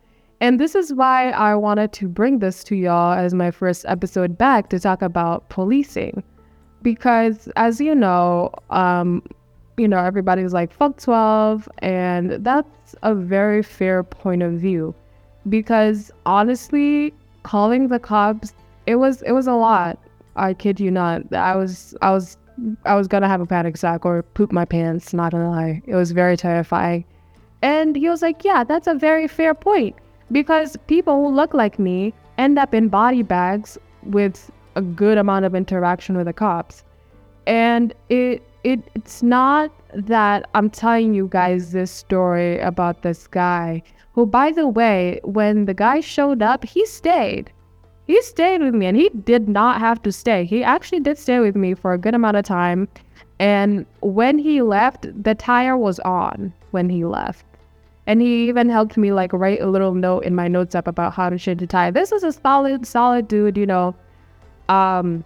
And 0.42 0.61
this 0.61 0.74
is 0.74 0.92
why 0.92 1.31
I 1.31 1.55
wanted 1.55 1.94
to 1.94 2.09
bring 2.09 2.40
this 2.40 2.62
to 2.64 2.77
y'all 2.77 3.14
as 3.14 3.33
my 3.33 3.50
first 3.50 3.87
episode 3.88 4.37
back 4.37 4.68
to 4.68 4.79
talk 4.79 5.00
about 5.00 5.48
policing. 5.48 6.22
Because 6.83 7.48
as 7.57 7.81
you 7.81 7.94
know, 7.94 8.53
um, 8.68 9.22
you 9.76 9.88
know, 9.88 9.98
everybody's 9.98 10.52
like, 10.52 10.72
fuck 10.72 10.98
12. 10.98 11.68
And 11.78 12.32
that's 12.44 12.94
a 13.02 13.14
very 13.14 13.62
fair 13.62 14.02
point 14.02 14.42
of 14.42 14.52
view. 14.52 14.94
Because 15.48 16.10
honestly, 16.24 17.12
calling 17.42 17.88
the 17.88 17.98
cops, 17.98 18.54
it 18.87 18.96
was 18.96 19.22
it 19.22 19.32
was 19.32 19.46
a 19.46 19.54
lot. 19.54 19.98
I 20.37 20.54
kid 20.54 20.80
you 20.80 20.90
not. 20.90 21.32
I 21.32 21.56
was 21.56 21.94
I 22.02 22.10
was 22.10 22.37
I 22.84 22.94
was 22.94 23.08
gonna 23.08 23.28
have 23.28 23.40
a 23.40 23.46
panic 23.46 23.74
attack 23.74 24.04
or 24.06 24.22
poop 24.22 24.52
my 24.52 24.64
pants, 24.64 25.12
not 25.12 25.32
gonna 25.32 25.50
lie. 25.50 25.82
It 25.87 25.94
was 25.94 26.12
very 26.12 26.37
terrifying. 26.37 27.04
And 27.62 27.96
he 27.96 28.08
was 28.08 28.22
like, 28.22 28.44
Yeah, 28.44 28.64
that's 28.64 28.87
a 28.87 28.94
very 28.94 29.28
fair 29.28 29.54
point. 29.54 29.96
Because 30.32 30.76
people 30.87 31.14
who 31.16 31.34
look 31.34 31.52
like 31.52 31.78
me 31.78 32.14
end 32.38 32.58
up 32.58 32.74
in 32.74 32.88
body 32.88 33.22
bags 33.22 33.78
with 34.02 34.50
a 34.76 34.82
good 34.82 35.18
amount 35.18 35.44
of 35.44 35.54
interaction 35.54 36.16
with 36.16 36.26
the 36.26 36.32
cops. 36.32 36.84
And 37.46 37.92
it 38.08 38.42
it 38.64 38.81
it's 38.94 39.22
not 39.22 39.70
that 39.94 40.48
I'm 40.55 40.70
telling 40.70 41.14
you 41.14 41.29
guys 41.31 41.72
this 41.72 41.90
story 41.90 42.59
about 42.61 43.03
this 43.03 43.27
guy 43.27 43.83
who 44.12 44.27
by 44.27 44.53
the 44.53 44.68
way, 44.68 45.20
when 45.24 45.64
the 45.66 45.74
guy 45.74 46.00
showed 46.00 46.42
up, 46.42 46.64
he 46.64 46.87
stayed 46.87 47.53
he 48.07 48.20
stayed 48.22 48.61
with 48.61 48.74
me 48.74 48.87
and 48.87 48.96
he 48.96 49.09
did 49.09 49.48
not 49.48 49.81
have 49.81 50.03
to 50.03 50.12
stay. 50.12 50.44
He 50.44 50.62
actually 50.62 51.00
did 51.00 51.18
stay 51.18 51.38
with 51.40 51.57
me 51.57 51.74
for 51.74 51.92
a 51.92 51.98
good 51.98 52.14
amount 52.14 52.37
of 52.37 52.44
time. 52.44 52.88
And 53.38 53.87
when 54.00 54.38
he 54.38 54.62
left, 54.62 55.07
the 55.22 55.35
tire 55.35 55.77
was 55.77 55.98
on 56.00 56.53
when 56.72 56.88
he 56.88 57.05
left. 57.05 57.44
And 58.07 58.20
he 58.20 58.48
even 58.48 58.68
helped 58.68 58.98
me 58.98 59.12
like 59.12 59.33
write 59.33 59.62
a 59.62 59.66
little 59.66 59.94
note 59.94 60.24
in 60.24 60.35
my 60.35 60.48
notes 60.48 60.74
app 60.74 60.87
about 60.87 61.14
how 61.14 61.31
to 61.31 61.38
change 61.38 61.61
the 61.61 61.66
tire. 61.66 61.90
This 61.90 62.12
is 62.12 62.22
a 62.22 62.33
solid, 62.33 62.87
solid 62.87 63.27
dude, 63.29 63.57
you 63.57 63.66
know. 63.66 63.94
Um 64.68 65.24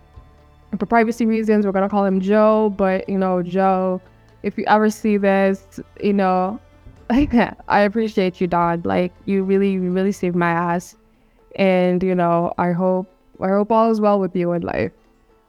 for 0.79 0.87
privacy 0.87 1.27
reasons, 1.27 1.65
we're 1.65 1.73
gonna 1.73 1.89
call 1.89 2.05
him 2.05 2.21
Joe, 2.21 2.75
but 2.77 3.09
you 3.09 3.19
know, 3.19 3.43
Joe, 3.43 4.01
if 4.43 4.59
you 4.59 4.65
ever 4.67 4.91
see 4.91 5.17
this, 5.17 5.81
you 6.03 6.13
know, 6.13 6.61
I 7.11 7.81
appreciate 7.81 8.41
you, 8.41 8.47
Don. 8.47 8.83
Like 8.85 9.13
you 9.25 9.43
really, 9.43 9.79
really 9.79 10.13
saved 10.13 10.37
my 10.37 10.51
ass. 10.51 10.97
And 11.57 12.03
you 12.03 12.15
know 12.15 12.53
i 12.59 12.71
hope 12.71 13.09
i 13.41 13.49
hope 13.49 13.73
all 13.73 13.91
is 13.91 14.01
well 14.01 14.21
with 14.21 14.37
you 14.37 14.53
in 14.53 14.63
life. 14.63 14.93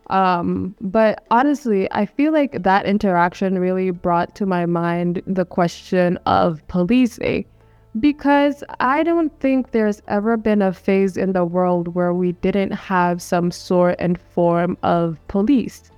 Um 0.09 0.75
but 0.81 1.23
honestly 1.29 1.87
i 1.91 2.05
feel 2.05 2.33
like 2.33 2.63
that 2.63 2.85
interaction 2.87 3.59
really 3.59 3.91
brought 3.91 4.33
to 4.35 4.45
my 4.47 4.65
mind 4.65 5.21
the 5.27 5.45
question 5.45 6.17
of 6.25 6.67
policing 6.67 7.45
because 7.99 8.63
i 8.79 9.01
don't 9.01 9.37
think 9.39 9.71
there's 9.71 10.01
ever 10.07 10.37
been 10.37 10.61
a 10.61 10.71
phase 10.71 11.17
in 11.17 11.33
the 11.33 11.43
world 11.43 11.95
where 11.95 12.13
we 12.13 12.33
didn't 12.33 12.71
have 12.71 13.21
some 13.21 13.49
sort 13.49 13.95
and 13.99 14.19
form 14.19 14.77
of 14.83 15.19
police. 15.27 15.91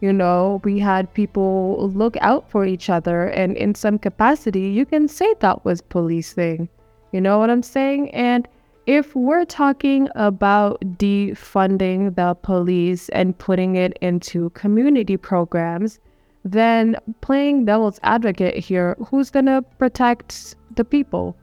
You 0.00 0.12
know 0.12 0.60
we 0.64 0.78
had 0.78 1.12
people 1.14 1.90
look 1.94 2.16
out 2.20 2.50
for 2.50 2.66
each 2.66 2.90
other 2.90 3.28
and 3.28 3.56
in 3.56 3.74
some 3.74 3.98
capacity 3.98 4.68
you 4.68 4.84
can 4.84 5.08
say 5.08 5.34
that 5.40 5.64
was 5.64 5.80
policing. 5.80 6.68
You 7.12 7.20
know 7.20 7.38
what 7.38 7.48
i'm 7.50 7.62
saying? 7.62 8.10
And 8.10 8.48
if 8.86 9.16
we're 9.16 9.44
talking 9.44 10.08
about 10.14 10.80
defunding 10.80 12.14
the 12.14 12.34
police 12.34 13.08
and 13.10 13.36
putting 13.36 13.76
it 13.76 13.96
into 14.00 14.50
community 14.50 15.16
programs, 15.16 15.98
then 16.44 16.96
playing 17.20 17.64
devil's 17.64 17.98
advocate 18.04 18.56
here, 18.56 18.96
who's 19.08 19.30
going 19.30 19.46
to 19.46 19.62
protect 19.78 20.54
the 20.76 20.84
people? 20.84 21.36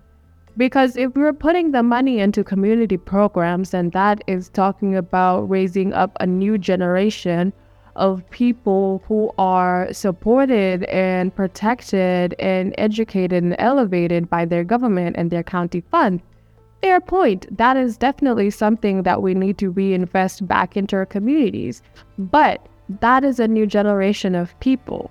Because 0.56 0.96
if 0.96 1.16
we're 1.16 1.34
putting 1.34 1.72
the 1.72 1.84
money 1.84 2.20
into 2.20 2.44
community 2.44 2.98
programs, 2.98 3.74
and 3.74 3.92
that 3.92 4.24
is 4.28 4.50
talking 4.50 4.96
about 4.96 5.50
raising 5.50 5.94
up 5.94 6.16
a 6.20 6.28
new 6.28 6.58
generation 6.58 7.52
of 7.96 8.28
people 8.30 9.04
who 9.08 9.32
are 9.38 9.92
supported 9.92 10.84
and 10.86 11.36
protected 11.36 12.36
and 12.40 12.74
educated 12.78 13.44
and 13.44 13.56
elevated 13.60 14.30
by 14.30 14.46
their 14.46 14.64
government 14.64 15.16
and 15.18 15.32
their 15.32 15.44
county 15.44 15.82
fund, 15.92 16.22
fair 16.82 17.00
point. 17.00 17.46
That 17.56 17.78
is 17.78 17.98
definitely 17.98 18.50
something 18.50 19.04
that 19.04 19.22
we 19.22 19.34
need 19.34 19.58
to 19.60 19.72
reinvest 19.72 20.48
back 20.48 20.76
into 20.76 20.96
our 20.96 21.06
communities. 21.06 21.82
But 22.18 22.68
that 23.00 23.24
is 23.24 23.40
a 23.40 23.48
new 23.48 23.66
generation 23.66 24.36
of 24.36 24.60
people. 24.60 25.10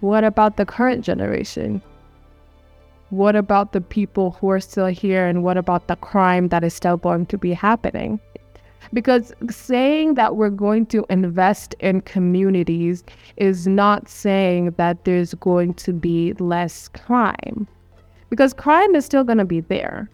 What 0.00 0.24
about 0.24 0.56
the 0.56 0.66
current 0.66 1.04
generation? 1.04 1.82
What 3.10 3.36
about 3.36 3.72
the 3.72 3.80
people 3.80 4.32
who 4.32 4.50
are 4.50 4.60
still 4.60 4.86
here? 4.86 5.26
And 5.26 5.44
what 5.44 5.56
about 5.56 5.86
the 5.86 5.96
crime 5.96 6.48
that 6.48 6.64
is 6.64 6.74
still 6.74 6.96
going 6.96 7.26
to 7.26 7.38
be 7.38 7.52
happening? 7.52 8.18
Because 8.92 9.32
saying 9.50 10.14
that 10.14 10.36
we're 10.36 10.50
going 10.50 10.86
to 10.86 11.04
invest 11.08 11.74
in 11.80 12.00
communities 12.00 13.04
is 13.36 13.66
not 13.66 14.08
saying 14.08 14.72
that 14.72 15.04
there's 15.04 15.34
going 15.34 15.74
to 15.74 15.92
be 15.92 16.32
less 16.34 16.88
crime. 16.88 17.66
Because 18.30 18.52
crime 18.52 18.94
is 18.94 19.04
still 19.04 19.24
going 19.24 19.38
to 19.38 19.44
be 19.44 19.60
there. 19.60 20.08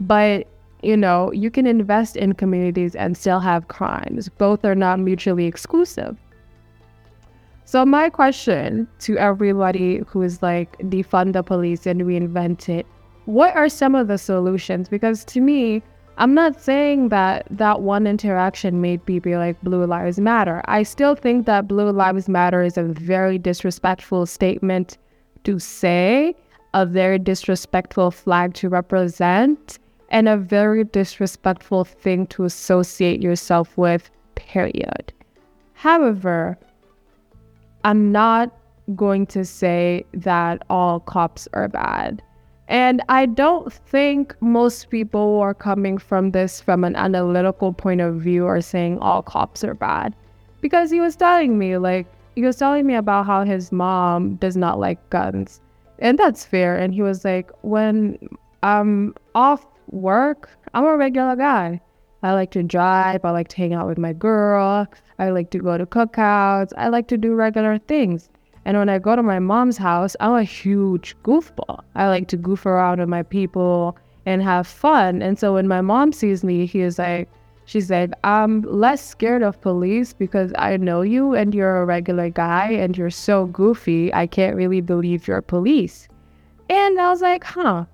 But 0.00 0.46
you 0.82 0.96
know, 0.96 1.30
you 1.32 1.50
can 1.50 1.66
invest 1.66 2.16
in 2.16 2.32
communities 2.32 2.94
and 2.94 3.16
still 3.16 3.40
have 3.40 3.68
crimes. 3.68 4.28
Both 4.30 4.64
are 4.64 4.74
not 4.74 4.98
mutually 4.98 5.46
exclusive. 5.46 6.16
So, 7.70 7.86
my 7.86 8.10
question 8.10 8.88
to 8.98 9.16
everybody 9.16 10.02
who 10.08 10.22
is 10.22 10.42
like 10.42 10.76
defund 10.78 11.34
the 11.34 11.44
police 11.44 11.86
and 11.86 12.00
reinvent 12.00 12.68
it 12.68 12.84
what 13.26 13.54
are 13.54 13.68
some 13.68 13.94
of 13.94 14.08
the 14.08 14.18
solutions? 14.18 14.88
Because 14.88 15.24
to 15.26 15.40
me, 15.40 15.80
I'm 16.18 16.34
not 16.34 16.60
saying 16.60 17.10
that 17.10 17.46
that 17.48 17.82
one 17.82 18.08
interaction 18.08 18.80
made 18.80 19.06
people 19.06 19.38
like 19.38 19.62
Blue 19.62 19.86
Lives 19.86 20.18
Matter. 20.18 20.62
I 20.64 20.82
still 20.82 21.14
think 21.14 21.46
that 21.46 21.68
Blue 21.68 21.92
Lives 21.92 22.28
Matter 22.28 22.64
is 22.64 22.76
a 22.76 22.82
very 22.82 23.38
disrespectful 23.38 24.26
statement 24.26 24.98
to 25.44 25.60
say, 25.60 26.34
a 26.74 26.84
very 26.84 27.20
disrespectful 27.20 28.10
flag 28.10 28.54
to 28.54 28.68
represent 28.68 29.78
and 30.08 30.28
a 30.28 30.36
very 30.36 30.82
disrespectful 30.82 31.84
thing 31.84 32.26
to 32.34 32.42
associate 32.42 33.22
yourself 33.22 33.78
with, 33.78 34.10
period. 34.34 35.12
However, 35.74 36.58
I'm 37.84 38.12
not 38.12 38.56
going 38.94 39.26
to 39.26 39.44
say 39.44 40.04
that 40.14 40.62
all 40.68 41.00
cops 41.00 41.48
are 41.52 41.68
bad. 41.68 42.22
And 42.68 43.02
I 43.08 43.26
don't 43.26 43.72
think 43.72 44.36
most 44.40 44.90
people 44.90 45.40
are 45.40 45.54
coming 45.54 45.98
from 45.98 46.30
this 46.30 46.60
from 46.60 46.84
an 46.84 46.94
analytical 46.94 47.72
point 47.72 48.00
of 48.00 48.20
view 48.20 48.46
are 48.46 48.60
saying 48.60 48.98
all 49.00 49.22
cops 49.22 49.64
are 49.64 49.74
bad. 49.74 50.14
Because 50.60 50.90
he 50.90 51.00
was 51.00 51.16
telling 51.16 51.58
me, 51.58 51.78
like, 51.78 52.06
he 52.36 52.42
was 52.42 52.56
telling 52.56 52.86
me 52.86 52.94
about 52.94 53.26
how 53.26 53.44
his 53.44 53.72
mom 53.72 54.36
does 54.36 54.56
not 54.56 54.78
like 54.78 55.10
guns. 55.10 55.60
And 55.98 56.18
that's 56.18 56.44
fair. 56.44 56.76
And 56.76 56.94
he 56.94 57.02
was 57.02 57.24
like, 57.24 57.50
when 57.62 58.18
I'm 58.62 59.14
off 59.34 59.66
work, 59.90 60.50
I'm 60.72 60.84
a 60.84 60.96
regular 60.96 61.34
guy. 61.34 61.80
I 62.22 62.32
like 62.32 62.50
to 62.52 62.62
drive. 62.62 63.24
I 63.24 63.30
like 63.30 63.48
to 63.48 63.56
hang 63.56 63.72
out 63.72 63.86
with 63.86 63.98
my 63.98 64.12
girl. 64.12 64.86
I 65.18 65.30
like 65.30 65.50
to 65.50 65.58
go 65.58 65.78
to 65.78 65.86
cookouts. 65.86 66.72
I 66.76 66.88
like 66.88 67.08
to 67.08 67.18
do 67.18 67.34
regular 67.34 67.78
things. 67.78 68.28
And 68.64 68.76
when 68.76 68.88
I 68.88 68.98
go 68.98 69.16
to 69.16 69.22
my 69.22 69.38
mom's 69.38 69.78
house, 69.78 70.16
I'm 70.20 70.34
a 70.34 70.42
huge 70.42 71.16
goofball. 71.24 71.82
I 71.94 72.08
like 72.08 72.28
to 72.28 72.36
goof 72.36 72.66
around 72.66 73.00
with 73.00 73.08
my 73.08 73.22
people 73.22 73.96
and 74.26 74.42
have 74.42 74.66
fun. 74.66 75.22
And 75.22 75.38
so 75.38 75.54
when 75.54 75.66
my 75.66 75.80
mom 75.80 76.12
sees 76.12 76.44
me, 76.44 76.66
he 76.66 76.80
is 76.80 76.98
like, 76.98 77.28
she's 77.64 77.90
like, 77.90 78.12
I'm 78.22 78.62
less 78.62 79.04
scared 79.04 79.42
of 79.42 79.60
police 79.60 80.12
because 80.12 80.52
I 80.58 80.76
know 80.76 81.00
you 81.00 81.34
and 81.34 81.54
you're 81.54 81.80
a 81.80 81.86
regular 81.86 82.28
guy 82.28 82.70
and 82.72 82.96
you're 82.98 83.10
so 83.10 83.46
goofy. 83.46 84.12
I 84.12 84.26
can't 84.26 84.56
really 84.56 84.82
believe 84.82 85.26
you're 85.26 85.40
police. 85.40 86.06
And 86.68 87.00
I 87.00 87.08
was 87.08 87.22
like, 87.22 87.44
huh, 87.44 87.86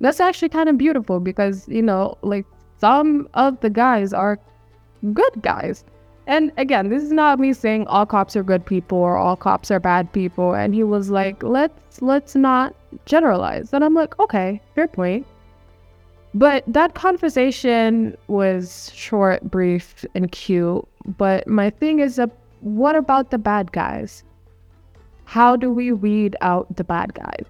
that's 0.00 0.20
actually 0.20 0.48
kind 0.48 0.68
of 0.68 0.78
beautiful 0.78 1.20
because 1.20 1.68
you 1.68 1.82
know 1.82 2.16
like 2.22 2.44
some 2.78 3.28
of 3.34 3.60
the 3.60 3.70
guys 3.70 4.12
are 4.12 4.38
good 5.12 5.42
guys. 5.42 5.84
And 6.26 6.52
again 6.56 6.88
this 6.88 7.02
is 7.02 7.12
not 7.12 7.38
me 7.38 7.52
saying 7.52 7.86
all 7.86 8.06
cops 8.06 8.34
are 8.36 8.42
good 8.42 8.64
people 8.64 8.98
or 8.98 9.16
all 9.16 9.36
cops 9.36 9.70
are 9.70 9.80
bad 9.80 10.12
people. 10.12 10.54
And 10.54 10.74
he 10.74 10.82
was 10.82 11.10
like 11.10 11.42
let's 11.42 12.00
let's 12.00 12.34
not 12.34 12.74
generalize. 13.04 13.72
And 13.72 13.84
i'm 13.84 13.94
like 13.94 14.18
okay 14.18 14.60
fair 14.74 14.88
point. 14.88 15.26
But 16.34 16.64
that 16.66 16.94
conversation 16.94 18.16
was 18.26 18.90
short 18.92 19.42
brief 19.44 20.04
and 20.16 20.32
cute. 20.32 20.84
But 21.16 21.46
my 21.46 21.70
thing 21.70 22.00
is 22.00 22.18
uh, 22.18 22.26
what 22.60 22.96
about 22.96 23.30
the 23.30 23.38
bad 23.38 23.70
guys? 23.70 24.24
How 25.26 25.54
do 25.54 25.70
we 25.70 25.92
weed 25.92 26.34
out 26.40 26.74
the 26.76 26.82
bad 26.82 27.14
guys? 27.14 27.44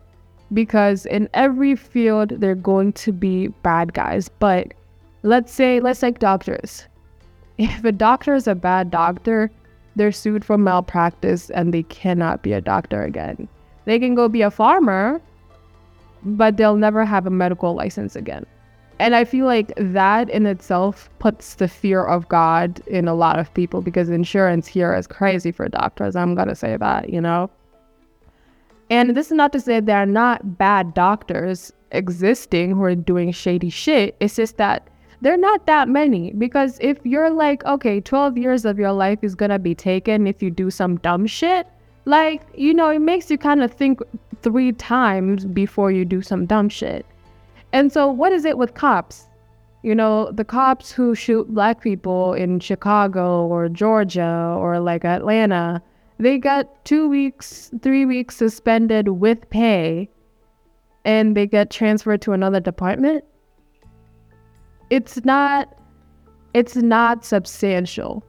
Because 0.52 1.06
in 1.06 1.28
every 1.32 1.76
field 1.76 2.30
they're 2.40 2.54
going 2.54 2.92
to 2.94 3.12
be 3.12 3.48
bad 3.62 3.94
guys. 3.94 4.28
But 4.28 4.74
let's 5.24 5.52
say, 5.52 5.80
let's 5.80 6.00
take 6.00 6.18
doctors. 6.20 6.87
If 7.58 7.84
a 7.84 7.92
doctor 7.92 8.34
is 8.34 8.46
a 8.46 8.54
bad 8.54 8.90
doctor, 8.90 9.50
they're 9.96 10.12
sued 10.12 10.44
for 10.44 10.58
malpractice 10.58 11.50
and 11.50 11.72
they 11.72 11.82
cannot 11.84 12.42
be 12.42 12.52
a 12.52 12.60
doctor 12.60 13.02
again. 13.02 13.48
They 13.87 13.98
can 13.98 14.14
go 14.14 14.28
be 14.28 14.42
a 14.42 14.50
farmer, 14.50 15.20
but 16.24 16.56
they'll 16.56 16.76
never 16.76 17.04
have 17.04 17.26
a 17.26 17.30
medical 17.30 17.74
license 17.74 18.16
again. 18.16 18.44
And 18.98 19.16
I 19.16 19.24
feel 19.24 19.46
like 19.46 19.72
that 19.76 20.28
in 20.30 20.46
itself 20.46 21.08
puts 21.18 21.54
the 21.54 21.68
fear 21.68 22.04
of 22.04 22.28
God 22.28 22.80
in 22.87 23.08
a 23.08 23.14
lot 23.14 23.38
of 23.38 23.52
people 23.54 23.80
because 23.80 24.08
insurance 24.08 24.66
here 24.66 24.94
is 24.94 25.06
crazy 25.06 25.52
for 25.52 25.68
doctors. 25.68 26.16
I'm 26.16 26.34
going 26.34 26.48
to 26.48 26.54
say 26.54 26.76
that, 26.76 27.08
you 27.08 27.20
know? 27.20 27.50
And 28.90 29.16
this 29.16 29.26
is 29.26 29.32
not 29.32 29.52
to 29.52 29.60
say 29.60 29.80
there 29.80 29.96
are 29.96 30.06
not 30.06 30.58
bad 30.58 30.92
doctors 30.94 31.72
existing 31.92 32.72
who 32.72 32.82
are 32.82 32.94
doing 32.94 33.32
shady 33.32 33.70
shit. 33.70 34.16
It's 34.20 34.37
just 34.37 34.58
that 34.58 34.88
they're 35.24 35.38
not 35.38 35.64
that 35.64 35.88
many 35.88 36.32
because 36.32 36.76
if 36.82 36.98
you're 37.02 37.30
like, 37.30 37.64
okay, 37.64 37.98
12 37.98 38.37
years 38.37 38.66
of 38.66 38.78
your 38.78 38.92
life 38.92 39.20
is 39.22 39.34
going 39.34 39.50
to 39.50 39.58
be 39.58 39.74
taken 39.74 40.26
if 40.26 40.42
you 40.42 40.50
do 40.50 40.70
some 40.70 40.98
dumb 40.98 41.26
shit, 41.26 41.66
like, 42.04 42.42
you 42.54 42.74
know, 42.74 42.90
it 42.90 42.98
makes 42.98 43.30
you 43.30 43.38
kind 43.38 43.62
of 43.62 43.72
think 43.72 44.00
three 44.42 44.72
times 44.72 45.46
before 45.46 45.90
you 45.90 46.04
do 46.04 46.20
some 46.20 46.44
dumb 46.44 46.68
shit. 46.68 47.06
And 47.72 47.90
so, 47.90 48.06
what 48.06 48.32
is 48.32 48.44
it 48.44 48.58
with 48.58 48.74
cops? 48.74 49.26
You 49.82 49.94
know, 49.94 50.30
the 50.30 50.44
cops 50.44 50.92
who 50.92 51.14
shoot 51.14 51.48
black 51.48 51.80
people 51.80 52.34
in 52.34 52.60
Chicago 52.60 53.46
or 53.46 53.70
Georgia 53.70 54.54
or 54.58 54.78
like 54.78 55.06
Atlanta, 55.06 55.80
they 56.18 56.37
got 56.37 56.84
two 56.84 57.08
weeks, 57.08 57.70
three 57.80 58.04
weeks 58.04 58.37
suspended 58.37 59.08
with 59.08 59.48
pay 59.48 60.10
and 61.06 61.34
they 61.34 61.46
get 61.46 61.70
transferred 61.70 62.20
to 62.22 62.32
another 62.32 62.60
department. 62.60 63.24
It's 64.90 65.24
not 65.24 65.74
it's 66.52 66.76
not 66.76 67.24
substantial. 67.24 68.24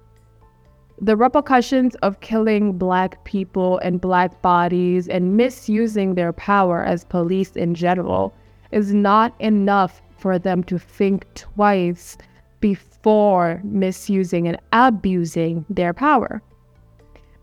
The 1.00 1.16
repercussions 1.16 1.96
of 1.96 2.22
killing 2.22 2.78
black 2.78 3.24
people 3.24 3.78
and 3.80 4.02
black 4.02 4.42
bodies 4.42 5.08
and 5.08 5.38
misusing 5.38 6.16
their 6.16 6.34
power 6.34 6.84
as 6.84 7.04
police 7.04 7.52
in 7.52 7.76
general 7.76 8.34
is 8.72 8.94
not 8.94 9.36
enough 9.40 10.02
for 10.18 10.40
them 10.40 10.64
to 10.64 10.80
think 10.80 11.32
twice 11.36 12.18
before 12.62 13.62
misusing 13.64 14.48
and 14.48 14.58
abusing 14.72 15.66
their 15.70 15.94
power. 15.94 16.42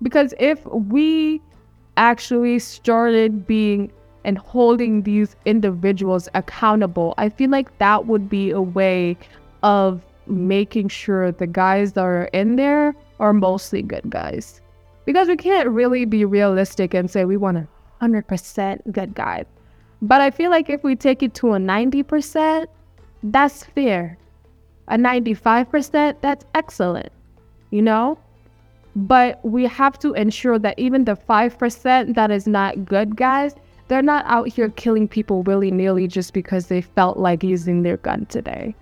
Because 0.02 0.34
if 0.40 0.64
we 0.66 1.40
actually 1.96 2.58
started 2.58 3.46
being 3.46 3.92
and 4.24 4.38
holding 4.38 5.02
these 5.02 5.36
individuals 5.44 6.28
accountable, 6.34 7.14
I 7.18 7.28
feel 7.28 7.50
like 7.50 7.76
that 7.78 8.06
would 8.06 8.28
be 8.28 8.50
a 8.50 8.60
way 8.60 9.16
of 9.62 10.02
making 10.26 10.88
sure 10.88 11.32
the 11.32 11.46
guys 11.46 11.92
that 11.92 12.04
are 12.04 12.24
in 12.32 12.56
there 12.56 12.94
are 13.20 13.32
mostly 13.32 13.82
good 13.82 14.08
guys. 14.08 14.60
Because 15.04 15.28
we 15.28 15.36
can't 15.36 15.68
really 15.68 16.04
be 16.04 16.24
realistic 16.24 16.94
and 16.94 17.10
say 17.10 17.24
we 17.24 17.36
want 17.36 17.58
a 17.58 17.68
100% 18.00 18.92
good 18.92 19.14
guy. 19.14 19.44
But 20.00 20.20
I 20.20 20.30
feel 20.30 20.50
like 20.50 20.68
if 20.70 20.82
we 20.82 20.96
take 20.96 21.22
it 21.22 21.34
to 21.34 21.54
a 21.54 21.58
90%, 21.58 22.66
that's 23.24 23.64
fair. 23.64 24.18
A 24.88 24.96
95%, 24.96 26.16
that's 26.20 26.44
excellent, 26.54 27.10
you 27.70 27.82
know? 27.82 28.18
But 28.94 29.44
we 29.44 29.64
have 29.66 29.98
to 30.00 30.12
ensure 30.14 30.58
that 30.58 30.78
even 30.78 31.04
the 31.04 31.16
5% 31.16 32.14
that 32.14 32.30
is 32.30 32.46
not 32.46 32.84
good 32.84 33.16
guys, 33.16 33.54
they're 33.92 34.00
not 34.00 34.24
out 34.24 34.48
here 34.48 34.70
killing 34.70 35.06
people 35.06 35.42
willy 35.42 35.70
nilly 35.70 36.08
just 36.08 36.32
because 36.32 36.68
they 36.68 36.80
felt 36.80 37.18
like 37.18 37.42
using 37.42 37.82
their 37.82 37.98
gun 37.98 38.24
today. 38.24 38.74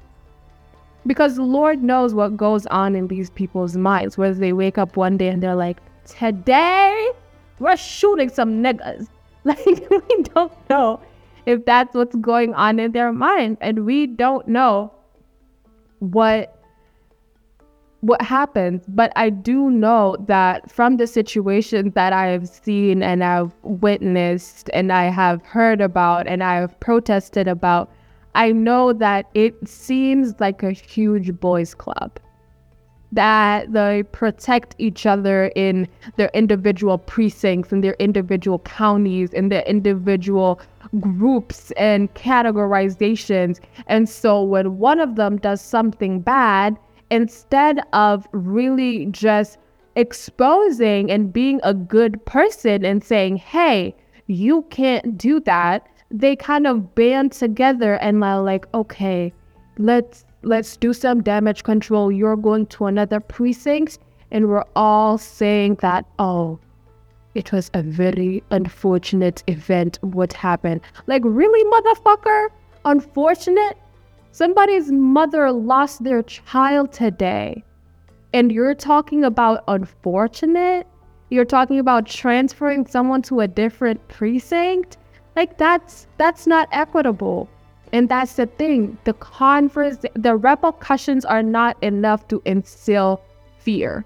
Because 1.05 1.37
Lord 1.37 1.83
knows 1.83 2.14
what 2.14 2.37
goes 2.37 2.64
on 2.66 2.94
in 2.94 3.09
these 3.09 3.29
people's 3.29 3.77
minds, 3.77 4.16
whether 4.16 4.35
they 4.35 4.53
wake 4.53 4.79
up 4.79 4.96
one 4.96 5.16
day 5.16 5.27
and 5.27 5.42
they're 5.42 5.57
like, 5.57 5.79
today 6.05 7.11
we're 7.59 7.77
shooting 7.77 8.29
some 8.29 8.62
niggas. 8.62 9.09
Like, 9.42 9.64
we 9.66 10.23
don't 10.35 10.53
know 10.68 11.01
if 11.46 11.64
that's 11.64 11.94
what's 11.94 12.14
going 12.16 12.53
on 12.55 12.79
in 12.79 12.92
their 12.92 13.11
mind. 13.11 13.57
And 13.62 13.87
we 13.87 14.07
don't 14.07 14.46
know 14.46 14.92
what 15.99 16.60
what 18.02 18.22
happens 18.22 18.82
but 18.88 19.12
i 19.14 19.28
do 19.28 19.70
know 19.70 20.16
that 20.26 20.70
from 20.70 20.96
the 20.96 21.06
situations 21.06 21.92
that 21.94 22.12
i 22.12 22.26
have 22.26 22.48
seen 22.48 23.02
and 23.02 23.22
i've 23.22 23.52
witnessed 23.62 24.70
and 24.72 24.90
i 24.90 25.04
have 25.04 25.42
heard 25.42 25.80
about 25.82 26.26
and 26.26 26.42
i 26.42 26.54
have 26.54 26.78
protested 26.80 27.46
about 27.46 27.90
i 28.34 28.50
know 28.52 28.92
that 28.92 29.26
it 29.34 29.54
seems 29.68 30.34
like 30.40 30.62
a 30.62 30.72
huge 30.72 31.38
boys 31.40 31.74
club. 31.74 32.18
That 33.12 33.72
they 33.72 34.04
protect 34.04 34.76
each 34.78 35.04
other 35.04 35.50
in 35.56 35.88
their 36.16 36.30
individual 36.32 36.96
precincts 36.96 37.72
in 37.72 37.80
their 37.80 37.96
individual 37.98 38.60
counties 38.60 39.32
in 39.32 39.48
their 39.48 39.62
individual 39.62 40.60
groups 41.00 41.72
and 41.72 42.12
categorizations. 42.14 43.58
And 43.88 44.08
so 44.08 44.44
when 44.44 44.78
one 44.78 45.00
of 45.00 45.16
them 45.16 45.38
does 45.38 45.60
something 45.60 46.20
bad 46.20 46.78
instead 47.11 47.81
of 47.92 48.27
really 48.33 49.07
just 49.07 49.59
exposing 49.96 51.11
and 51.11 51.33
being 51.33 51.61
a 51.62 51.75
good 51.75 52.25
person 52.25 52.85
and 52.85 53.03
saying, 53.03 53.37
hey, 53.37 53.94
you 54.27 54.62
can't 54.70 55.18
do 55.18 55.40
that, 55.40 55.87
they 56.11 56.37
kind 56.37 56.66
of 56.66 56.94
band 56.94 57.33
together 57.33 57.94
and 57.94 58.23
are 58.25 58.42
like, 58.42 58.66
okay, 58.75 59.33
let's 59.79 60.25
let's 60.42 60.77
do 60.77 60.92
some 60.92 61.23
damage 61.23 61.64
control. 61.64 62.11
You're 62.11 62.37
going 62.37 62.66
to 62.66 62.87
another 62.87 63.20
precinct, 63.20 63.99
and 64.31 64.49
we're 64.49 64.64
all 64.75 65.18
saying 65.18 65.77
that, 65.77 66.07
oh, 66.18 66.59
it 67.35 67.53
was 67.53 67.70
a 67.75 67.83
very 67.83 68.42
unfortunate 68.51 69.42
event. 69.46 69.99
What 70.03 70.33
happened? 70.33 70.81
Like, 71.07 71.23
really, 71.25 71.64
motherfucker? 71.70 72.49
Unfortunate? 72.85 73.77
Somebody's 74.32 74.92
mother 74.92 75.50
lost 75.50 76.04
their 76.04 76.22
child 76.22 76.92
today. 76.92 77.64
And 78.32 78.52
you're 78.52 78.76
talking 78.76 79.24
about 79.24 79.64
unfortunate? 79.66 80.86
You're 81.30 81.44
talking 81.44 81.80
about 81.80 82.06
transferring 82.06 82.86
someone 82.86 83.22
to 83.22 83.40
a 83.40 83.48
different 83.48 84.06
precinct? 84.08 84.98
Like 85.34 85.58
that's 85.58 86.06
that's 86.16 86.46
not 86.46 86.68
equitable. 86.70 87.48
And 87.92 88.08
that's 88.08 88.34
the 88.34 88.46
thing. 88.46 88.98
The 89.02 89.14
converse 89.14 89.98
the 90.14 90.36
repercussions 90.36 91.24
are 91.24 91.42
not 91.42 91.76
enough 91.82 92.28
to 92.28 92.40
instill 92.44 93.20
fear. 93.58 94.04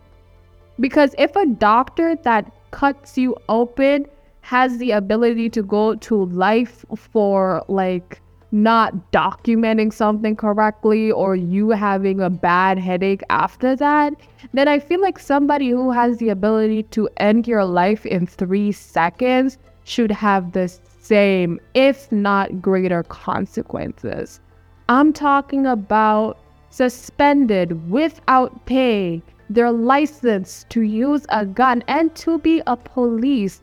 Because 0.80 1.14
if 1.18 1.36
a 1.36 1.46
doctor 1.46 2.16
that 2.16 2.50
cuts 2.70 3.18
you 3.18 3.36
open 3.50 4.06
has 4.40 4.78
the 4.78 4.92
ability 4.92 5.50
to 5.50 5.62
go 5.62 5.94
to 5.96 6.24
life 6.26 6.84
for 6.96 7.62
like 7.68 8.20
not 8.54 9.10
documenting 9.10 9.92
something 9.92 10.36
correctly 10.36 11.10
or 11.10 11.34
you 11.34 11.70
having 11.70 12.20
a 12.20 12.30
bad 12.30 12.78
headache 12.78 13.22
after 13.28 13.74
that, 13.74 14.14
then 14.52 14.68
I 14.68 14.78
feel 14.78 15.00
like 15.00 15.18
somebody 15.18 15.70
who 15.70 15.90
has 15.90 16.18
the 16.18 16.28
ability 16.28 16.84
to 16.84 17.08
end 17.16 17.48
your 17.48 17.64
life 17.64 18.06
in 18.06 18.28
three 18.28 18.70
seconds 18.70 19.58
should 19.82 20.12
have 20.12 20.52
the 20.52 20.68
same, 21.00 21.58
if 21.74 22.10
not 22.12 22.62
greater, 22.62 23.02
consequences. 23.02 24.40
I'm 24.88 25.12
talking 25.12 25.66
about 25.66 26.38
suspended 26.70 27.90
without 27.90 28.66
pay, 28.66 29.20
their 29.50 29.72
license 29.72 30.64
to 30.68 30.82
use 30.82 31.26
a 31.30 31.44
gun 31.44 31.82
and 31.88 32.14
to 32.14 32.38
be 32.38 32.62
a 32.68 32.76
police 32.76 33.62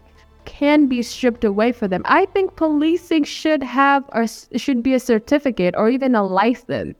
can 0.51 0.87
be 0.87 1.01
stripped 1.01 1.45
away 1.45 1.71
for 1.71 1.87
them. 1.87 2.01
I 2.03 2.25
think 2.25 2.57
policing 2.57 3.23
should 3.23 3.63
have 3.63 4.03
or 4.11 4.25
should 4.27 4.83
be 4.83 4.93
a 4.93 4.99
certificate 4.99 5.73
or 5.77 5.89
even 5.89 6.13
a 6.13 6.23
license 6.23 6.97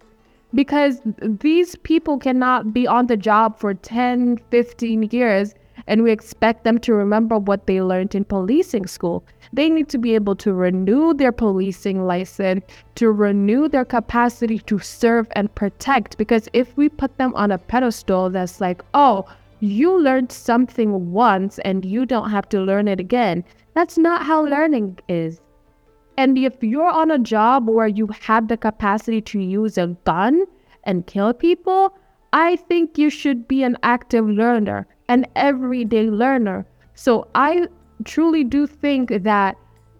because 0.53 1.01
these 1.21 1.75
people 1.75 2.17
cannot 2.17 2.73
be 2.73 2.87
on 2.87 3.07
the 3.07 3.17
job 3.17 3.59
for 3.59 3.73
10, 3.73 4.37
15 4.49 5.03
years 5.11 5.53
and 5.87 6.01
we 6.01 6.11
expect 6.11 6.63
them 6.63 6.79
to 6.79 6.93
remember 6.93 7.37
what 7.37 7.67
they 7.67 7.81
learned 7.81 8.15
in 8.15 8.23
policing 8.23 8.87
school. 8.87 9.21
They 9.51 9.69
need 9.69 9.89
to 9.89 9.97
be 9.97 10.15
able 10.15 10.37
to 10.37 10.53
renew 10.53 11.13
their 11.13 11.33
policing 11.33 12.05
license, 12.05 12.63
to 12.95 13.11
renew 13.11 13.67
their 13.67 13.83
capacity 13.83 14.59
to 14.59 14.79
serve 14.79 15.27
and 15.31 15.53
protect. 15.55 16.17
Because 16.17 16.47
if 16.53 16.77
we 16.77 16.87
put 16.87 17.17
them 17.17 17.33
on 17.35 17.51
a 17.51 17.57
pedestal 17.57 18.29
that's 18.29 18.61
like, 18.61 18.81
oh, 18.93 19.25
you 19.61 19.97
learned 20.01 20.31
something 20.31 21.11
once 21.11 21.59
and 21.59 21.85
you 21.85 22.05
don't 22.05 22.31
have 22.31 22.49
to 22.49 22.59
learn 22.59 22.87
it 22.87 22.99
again. 22.99 23.43
That's 23.75 23.97
not 23.97 24.23
how 24.23 24.43
learning 24.43 24.97
is. 25.07 25.39
And 26.17 26.37
if 26.37 26.61
you're 26.61 26.89
on 26.89 27.11
a 27.11 27.19
job 27.19 27.69
where 27.69 27.87
you 27.87 28.07
have 28.21 28.47
the 28.47 28.57
capacity 28.57 29.21
to 29.21 29.39
use 29.39 29.77
a 29.77 29.95
gun 30.03 30.45
and 30.83 31.05
kill 31.05 31.33
people, 31.33 31.95
I 32.33 32.55
think 32.55 32.97
you 32.97 33.09
should 33.09 33.47
be 33.47 33.61
an 33.63 33.77
active 33.83 34.27
learner, 34.27 34.87
an 35.07 35.27
everyday 35.35 36.09
learner. 36.09 36.65
So 36.95 37.27
I 37.35 37.67
truly 38.03 38.43
do 38.43 38.65
think 38.65 39.09
that 39.23 39.57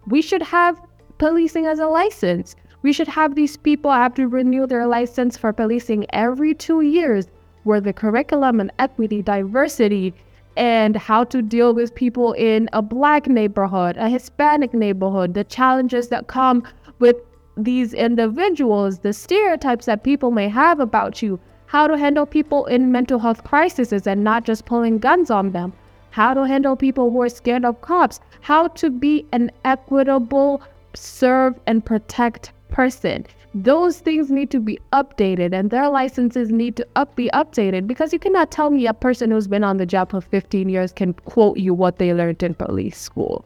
we 0.08 0.22
should 0.22 0.42
have 0.42 0.80
policing 1.18 1.66
as 1.66 1.78
a 1.78 1.86
license. 1.86 2.56
We 2.82 2.92
should 2.92 3.08
have 3.08 3.36
these 3.36 3.56
people 3.56 3.92
have 3.92 4.14
to 4.14 4.26
renew 4.26 4.66
their 4.66 4.88
license 4.88 5.36
for 5.36 5.52
policing 5.52 6.06
every 6.12 6.52
two 6.52 6.80
years 6.80 7.28
where 7.64 7.80
the 7.80 7.92
curriculum 7.92 8.60
and 8.60 8.72
equity, 8.78 9.22
diversity, 9.22 10.14
and 10.56 10.96
how 10.96 11.24
to 11.24 11.40
deal 11.40 11.74
with 11.74 11.94
people 11.94 12.32
in 12.34 12.68
a 12.72 12.82
black 12.82 13.26
neighborhood, 13.26 13.96
a 13.96 14.08
Hispanic 14.08 14.74
neighborhood, 14.74 15.34
the 15.34 15.44
challenges 15.44 16.08
that 16.08 16.26
come 16.26 16.62
with 16.98 17.16
these 17.56 17.94
individuals, 17.94 18.98
the 18.98 19.12
stereotypes 19.12 19.86
that 19.86 20.04
people 20.04 20.30
may 20.30 20.48
have 20.48 20.80
about 20.80 21.22
you, 21.22 21.38
how 21.66 21.86
to 21.86 21.96
handle 21.96 22.26
people 22.26 22.66
in 22.66 22.92
mental 22.92 23.18
health 23.18 23.44
crises 23.44 24.06
and 24.06 24.22
not 24.22 24.44
just 24.44 24.66
pulling 24.66 24.98
guns 24.98 25.30
on 25.30 25.52
them, 25.52 25.72
how 26.10 26.34
to 26.34 26.46
handle 26.46 26.76
people 26.76 27.10
who 27.10 27.22
are 27.22 27.28
scared 27.28 27.64
of 27.64 27.80
cops, 27.80 28.20
how 28.42 28.68
to 28.68 28.90
be 28.90 29.26
an 29.32 29.50
equitable, 29.64 30.62
serve 30.94 31.58
and 31.66 31.84
protect 31.84 32.52
person 32.68 33.24
those 33.54 33.98
things 33.98 34.30
need 34.30 34.50
to 34.50 34.60
be 34.60 34.78
updated 34.94 35.52
and 35.52 35.70
their 35.70 35.88
licenses 35.90 36.50
need 36.50 36.74
to 36.74 36.86
up 36.96 37.14
be 37.16 37.28
updated 37.34 37.86
because 37.86 38.12
you 38.12 38.18
cannot 38.18 38.50
tell 38.50 38.70
me 38.70 38.86
a 38.86 38.94
person 38.94 39.30
who's 39.30 39.46
been 39.46 39.62
on 39.62 39.76
the 39.76 39.84
job 39.84 40.10
for 40.10 40.22
15 40.22 40.70
years 40.70 40.90
can 40.90 41.12
quote 41.12 41.58
you 41.58 41.74
what 41.74 41.98
they 41.98 42.14
learned 42.14 42.42
in 42.42 42.54
police 42.54 42.98
school. 42.98 43.44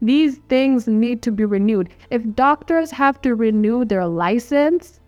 These 0.00 0.38
things 0.48 0.88
need 0.88 1.20
to 1.22 1.30
be 1.30 1.44
renewed. 1.44 1.90
If 2.10 2.34
doctors 2.34 2.90
have 2.92 3.20
to 3.22 3.34
renew 3.34 3.84
their 3.84 4.06
license, 4.06 5.00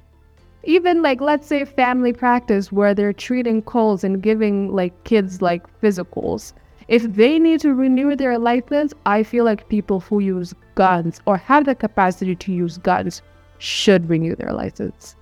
even 0.65 1.03
like 1.03 1.23
let's 1.23 1.47
say 1.47 1.65
family 1.65 2.13
practice 2.13 2.71
where 2.71 2.95
they're 2.95 3.15
treating 3.15 3.63
colds 3.63 4.05
and 4.05 4.23
giving 4.23 4.75
like 4.75 5.05
kids 5.05 5.41
like 5.41 5.63
physicals, 5.81 6.53
if 6.89 7.03
they 7.15 7.39
need 7.39 7.61
to 7.61 7.73
renew 7.73 8.15
their 8.15 8.39
license, 8.39 8.93
I 9.07 9.23
feel 9.23 9.45
like 9.45 9.71
people 9.71 10.01
who 10.01 10.21
use 10.21 10.53
guns 10.75 11.21
or 11.25 11.39
have 11.39 11.65
the 11.65 11.75
capacity 11.75 12.35
to 12.37 12.53
use 12.53 12.77
guns 12.77 13.23
should 13.63 14.09
renew 14.11 14.35
their 14.35 14.53
license. 14.53 15.15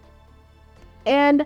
And, 1.04 1.44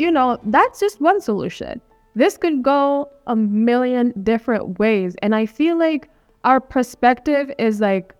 you 0.00 0.10
know, 0.10 0.36
that's 0.46 0.80
just 0.80 1.00
one 1.00 1.20
solution. 1.20 1.80
This 2.16 2.36
could 2.36 2.60
go 2.62 3.08
a 3.28 3.36
million 3.36 4.12
different 4.24 4.80
ways. 4.80 5.14
And 5.22 5.32
I 5.32 5.46
feel 5.46 5.78
like 5.78 6.10
our 6.42 6.58
perspective 6.58 7.52
is 7.58 7.80
like, 7.80 8.14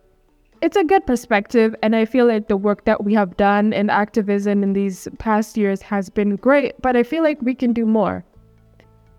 it's 0.62 0.77
a 0.77 0.85
good 0.85 1.05
perspective. 1.07 1.74
And 1.83 1.96
I 1.96 2.05
feel 2.05 2.27
like 2.27 2.46
the 2.46 2.57
work 2.57 2.85
that 2.85 3.03
we 3.03 3.14
have 3.14 3.37
done 3.37 3.72
in 3.72 3.90
activism 3.90 4.62
in 4.62 4.74
these 4.74 5.09
past 5.18 5.57
years 5.57 5.83
has 5.83 6.09
been 6.09 6.37
great. 6.37 6.81
But 6.81 6.96
I 6.96 7.03
feel 7.03 7.24
like 7.24 7.42
we 7.42 7.55
can 7.55 7.72
do 7.72 7.85
more. 7.85 8.24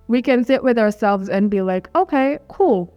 We 0.08 0.22
can 0.22 0.46
sit 0.46 0.64
with 0.64 0.80
ourselves 0.80 1.28
and 1.28 1.52
be 1.52 1.62
like, 1.62 1.90
okay, 1.96 2.40
cool. 2.48 2.94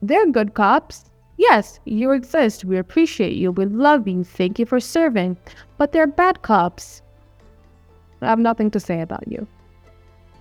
They're 0.00 0.30
good 0.30 0.54
cops. 0.54 1.09
Yes, 1.40 1.80
you 1.86 2.10
exist. 2.10 2.66
We 2.66 2.76
appreciate 2.76 3.34
you. 3.34 3.50
We 3.50 3.64
love 3.64 4.06
you. 4.06 4.24
Thank 4.24 4.58
you 4.58 4.66
for 4.66 4.78
serving. 4.78 5.38
But 5.78 5.90
they're 5.90 6.06
bad 6.06 6.42
cops. 6.42 7.00
I 8.20 8.26
have 8.26 8.38
nothing 8.38 8.70
to 8.72 8.78
say 8.78 9.00
about 9.00 9.26
you. 9.26 9.46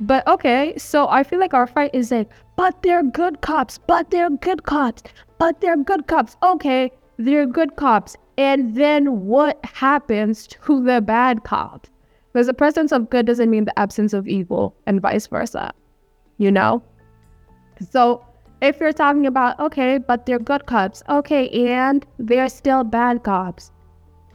But 0.02 0.28
okay, 0.28 0.78
so 0.78 1.08
I 1.08 1.24
feel 1.24 1.40
like 1.40 1.54
our 1.54 1.68
fight 1.68 1.92
is 1.94 2.12
like, 2.12 2.30
but 2.58 2.84
they're 2.84 3.04
good 3.04 3.40
cops, 3.40 3.78
but 3.78 4.12
they're 4.12 4.30
good 4.30 4.64
cops, 4.64 5.04
but 5.38 5.62
they're 5.62 5.78
good 5.78 6.08
cops. 6.08 6.36
Okay, 6.44 6.92
they're 7.16 7.46
good 7.46 7.78
cops. 7.78 8.18
And 8.38 8.76
then 8.76 9.26
what 9.26 9.58
happens 9.64 10.48
to 10.48 10.84
the 10.84 11.00
bad 11.00 11.46
cops? 11.46 11.90
Because 12.34 12.48
the 12.48 12.54
presence 12.54 12.92
of 12.92 13.10
good 13.10 13.26
doesn't 13.26 13.50
mean 13.50 13.64
the 13.64 13.80
absence 13.80 14.12
of 14.12 14.28
evil, 14.28 14.76
and 14.86 15.00
vice 15.00 15.28
versa. 15.28 15.72
You 16.40 16.52
know? 16.52 16.84
So 17.90 18.26
if 18.62 18.80
you're 18.80 18.94
talking 18.94 19.26
about, 19.26 19.60
okay, 19.60 19.98
but 19.98 20.26
they're 20.26 20.40
good 20.40 20.66
cops, 20.66 21.02
okay, 21.10 21.50
and 21.50 22.06
they're 22.18 22.50
still 22.50 22.84
bad 22.84 23.24
cops. 23.24 23.72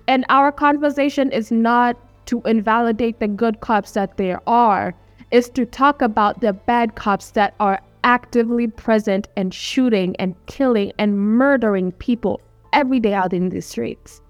And 0.08 0.24
our 0.28 0.50
conversation 0.52 1.30
is 1.30 1.50
not 1.50 1.96
to 2.26 2.40
invalidate 2.42 3.20
the 3.20 3.28
good 3.28 3.60
cops 3.60 3.92
that 3.92 4.16
there 4.16 4.40
are, 4.48 4.94
is 5.30 5.48
to 5.50 5.66
talk 5.66 6.00
about 6.00 6.40
the 6.40 6.52
bad 6.52 6.94
cops 6.94 7.30
that 7.32 7.54
are 7.60 7.80
actively 8.02 8.66
present 8.66 9.28
and 9.36 9.52
shooting 9.52 10.14
and 10.16 10.34
killing 10.46 10.92
and 10.98 11.18
murdering 11.18 11.92
people 11.92 12.40
every 12.72 13.00
day 13.00 13.14
out 13.14 13.32
in 13.32 13.48
the 13.48 13.60
streets. 13.60 14.20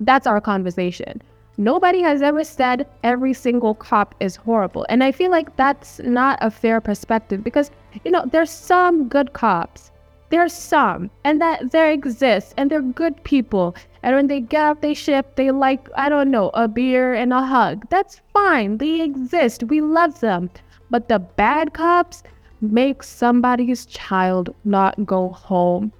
That's 0.00 0.26
our 0.26 0.40
conversation. 0.40 1.22
Nobody 1.60 2.00
has 2.02 2.22
ever 2.22 2.44
said 2.44 2.86
every 3.02 3.34
single 3.34 3.74
cop 3.74 4.14
is 4.20 4.36
horrible. 4.36 4.86
And 4.88 5.02
I 5.02 5.10
feel 5.10 5.32
like 5.32 5.56
that's 5.56 5.98
not 5.98 6.38
a 6.40 6.52
fair 6.52 6.80
perspective 6.80 7.42
because, 7.42 7.72
you 8.04 8.12
know, 8.12 8.24
there's 8.30 8.50
some 8.50 9.08
good 9.08 9.32
cops. 9.32 9.90
There's 10.30 10.52
some, 10.52 11.10
and 11.24 11.40
that 11.40 11.72
there 11.72 11.90
exists, 11.90 12.54
and 12.56 12.70
they're 12.70 12.82
good 12.82 13.24
people. 13.24 13.74
And 14.04 14.14
when 14.14 14.28
they 14.28 14.40
get 14.40 14.62
off 14.62 14.80
they 14.82 14.94
ship, 14.94 15.34
they 15.34 15.50
like, 15.50 15.88
I 15.96 16.08
don't 16.08 16.30
know, 16.30 16.50
a 16.54 16.68
beer 16.68 17.14
and 17.14 17.32
a 17.32 17.44
hug. 17.44 17.88
That's 17.90 18.20
fine. 18.32 18.78
They 18.78 19.00
exist. 19.00 19.64
We 19.64 19.80
love 19.80 20.20
them. 20.20 20.50
But 20.90 21.08
the 21.08 21.18
bad 21.18 21.72
cops 21.72 22.22
make 22.60 23.02
somebody's 23.02 23.84
child 23.86 24.54
not 24.64 25.04
go 25.04 25.30
home 25.30 25.92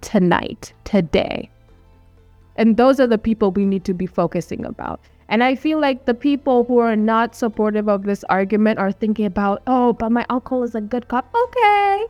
tonight, 0.00 0.72
today. 0.84 1.50
And 2.56 2.76
those 2.76 3.00
are 3.00 3.06
the 3.06 3.18
people 3.18 3.50
we 3.50 3.64
need 3.64 3.84
to 3.84 3.94
be 3.94 4.06
focusing 4.06 4.64
about. 4.64 5.00
And 5.28 5.42
I 5.42 5.54
feel 5.54 5.80
like 5.80 6.04
the 6.04 6.14
people 6.14 6.64
who 6.64 6.78
are 6.78 6.96
not 6.96 7.34
supportive 7.34 7.88
of 7.88 8.04
this 8.04 8.24
argument 8.24 8.78
are 8.78 8.92
thinking 8.92 9.26
about, 9.26 9.62
oh, 9.66 9.94
but 9.94 10.10
my 10.10 10.26
uncle 10.28 10.62
is 10.62 10.74
a 10.74 10.80
good 10.80 11.08
cop. 11.08 11.34
Okay. 11.34 12.06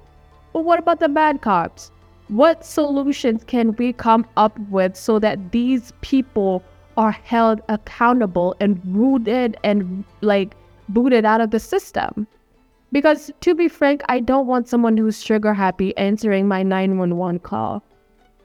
But 0.53 0.65
what 0.65 0.79
about 0.79 1.01
the 1.01 1.09
bad 1.09 1.41
cops? 1.41 1.91
What 2.29 2.65
solutions 2.65 3.45
can 3.45 3.75
we 3.77 3.93
come 3.93 4.27
up 4.37 4.59
with 4.71 4.97
so 4.97 5.19
that 5.19 5.53
these 5.53 5.93
people 6.01 6.63
are 6.97 7.13
held 7.13 7.61
accountable 7.69 8.57
and 8.61 8.81
rooted 8.87 9.57
and 9.63 10.05
like 10.21 10.55
booted 10.89 11.25
out 11.25 11.41
of 11.41 11.51
the 11.51 11.61
system? 11.61 12.27
Because 12.93 13.31
to 13.41 13.55
be 13.55 13.69
frank, 13.69 14.03
I 14.09 14.21
don't 14.21 14.47
want 14.47 14.69
someone 14.69 14.97
who's 14.97 15.23
trigger 15.23 15.55
happy 15.55 15.97
answering 15.97 16.47
my 16.47 16.63
911 16.63 17.41
call. 17.41 17.83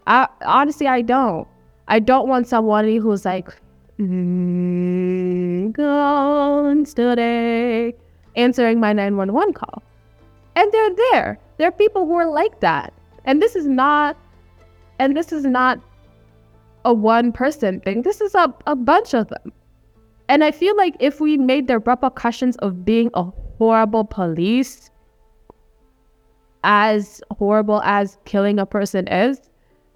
I 0.08 0.28
honestly 0.46 0.88
I 0.88 1.02
don't. 1.02 1.48
I 1.90 2.00
don't 2.00 2.28
want 2.28 2.48
somebody 2.48 2.98
who's 2.98 3.26
like 3.26 3.50
mm, 4.00 5.74
today 6.96 7.96
answering 8.36 8.80
my 8.80 8.94
911 8.94 9.54
call. 9.54 9.84
And 10.56 10.72
they're 10.72 10.96
there. 11.12 11.40
There 11.58 11.68
are 11.68 11.72
people 11.72 12.06
who 12.06 12.14
are 12.14 12.30
like 12.30 12.60
that. 12.60 12.94
And 13.26 13.42
this 13.42 13.56
is 13.56 13.68
not 13.68 14.16
and 15.00 15.18
this 15.18 15.32
is 15.32 15.46
not 15.46 15.80
a 16.86 16.94
one 16.94 17.32
person 17.32 17.80
thing. 17.80 18.04
This 18.04 18.22
is 18.22 18.36
a, 18.36 18.54
a 18.68 18.76
bunch 18.76 19.14
of 19.14 19.28
them. 19.30 19.52
And 20.28 20.44
I 20.44 20.52
feel 20.52 20.78
like 20.78 20.96
if 21.00 21.20
we 21.20 21.38
made 21.38 21.68
the 21.68 21.80
repercussions 21.80 22.56
of 22.58 22.86
being 22.86 23.10
a 23.16 23.24
horrible 23.58 24.04
police 24.04 24.92
as 26.64 27.22
horrible 27.32 27.82
as 27.84 28.18
killing 28.26 28.60
a 28.60 28.66
person 28.66 29.08
is, 29.08 29.49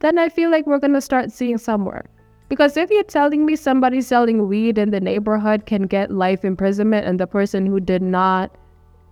then 0.03 0.19
I 0.19 0.27
feel 0.27 0.51
like 0.51 0.67
we're 0.67 0.79
going 0.79 0.93
to 0.93 1.01
start 1.01 1.31
seeing 1.31 1.57
somewhere. 1.57 2.03
Because 2.49 2.75
if 2.75 2.91
you're 2.91 3.03
telling 3.03 3.45
me 3.45 3.55
somebody 3.55 4.01
selling 4.01 4.47
weed 4.47 4.77
in 4.77 4.91
the 4.91 4.99
neighborhood 4.99 5.65
can 5.65 5.83
get 5.83 6.11
life 6.11 6.43
imprisonment 6.43 7.07
and 7.07 7.19
the 7.19 7.25
person 7.25 7.65
who 7.65 7.79
did 7.79 8.01
not 8.01 8.51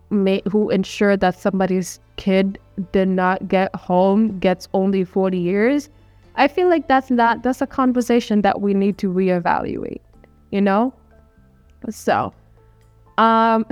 make, 0.10 0.46
who 0.50 0.70
ensured 0.70 1.22
that 1.22 1.40
somebody's 1.40 2.02
kid 2.18 2.60
did 2.92 3.08
not 3.08 3.48
get 3.48 3.74
home 3.74 4.38
gets 4.40 4.68
only 4.74 5.06
40 5.06 5.38
years, 5.38 5.90
I 6.36 6.50
feel 6.50 6.68
like 6.68 6.90
that's 6.90 7.10
not, 7.10 7.42
that's 7.42 7.62
a 7.62 7.68
conversation 7.68 8.42
that 8.42 8.60
we 8.60 8.74
need 8.74 8.98
to 8.98 9.12
reevaluate, 9.12 10.02
you 10.52 10.60
know? 10.60 10.94
So, 11.90 12.34
um, 13.18 13.66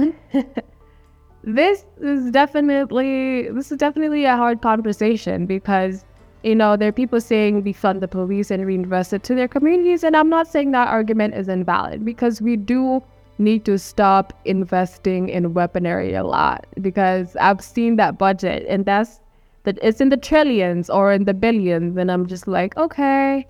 this 1.44 1.86
is 2.00 2.32
definitely, 2.32 3.50
this 3.52 3.74
is 3.74 3.78
definitely 3.78 4.24
a 4.24 4.38
hard 4.38 4.62
conversation 4.62 5.46
because 5.46 6.06
you 6.44 6.56
know, 6.56 6.78
there 6.78 6.90
are 6.90 6.94
people 6.94 7.20
saying 7.20 7.64
defund 7.64 8.00
the 8.00 8.08
police 8.08 8.50
and 8.50 8.66
reinvest 8.66 9.14
it 9.14 9.24
to 9.24 9.36
their 9.36 9.48
communities. 9.48 10.04
And 10.04 10.16
I'm 10.16 10.30
not 10.30 10.48
saying 10.48 10.72
that 10.72 10.88
argument 10.88 11.36
is 11.36 11.48
invalid 11.50 12.06
because 12.06 12.42
we 12.42 12.56
do 12.56 13.04
need 13.38 13.66
to 13.66 13.78
stop 13.78 14.34
investing 14.46 15.30
in 15.30 15.54
weaponry 15.54 16.14
a 16.14 16.24
lot 16.24 16.66
because 16.82 17.36
I've 17.38 17.62
seen 17.62 17.96
that 17.96 18.18
budget 18.18 18.66
and 18.68 18.86
that's 18.86 19.22
that 19.64 19.78
it's 19.82 20.02
in 20.02 20.10
the 20.10 20.18
trillions 20.18 20.90
or 20.90 21.12
in 21.12 21.26
the 21.26 21.34
billions. 21.34 21.98
And 21.98 22.12
I'm 22.12 22.26
just 22.26 22.48
like, 22.48 22.76
okay, 22.78 23.46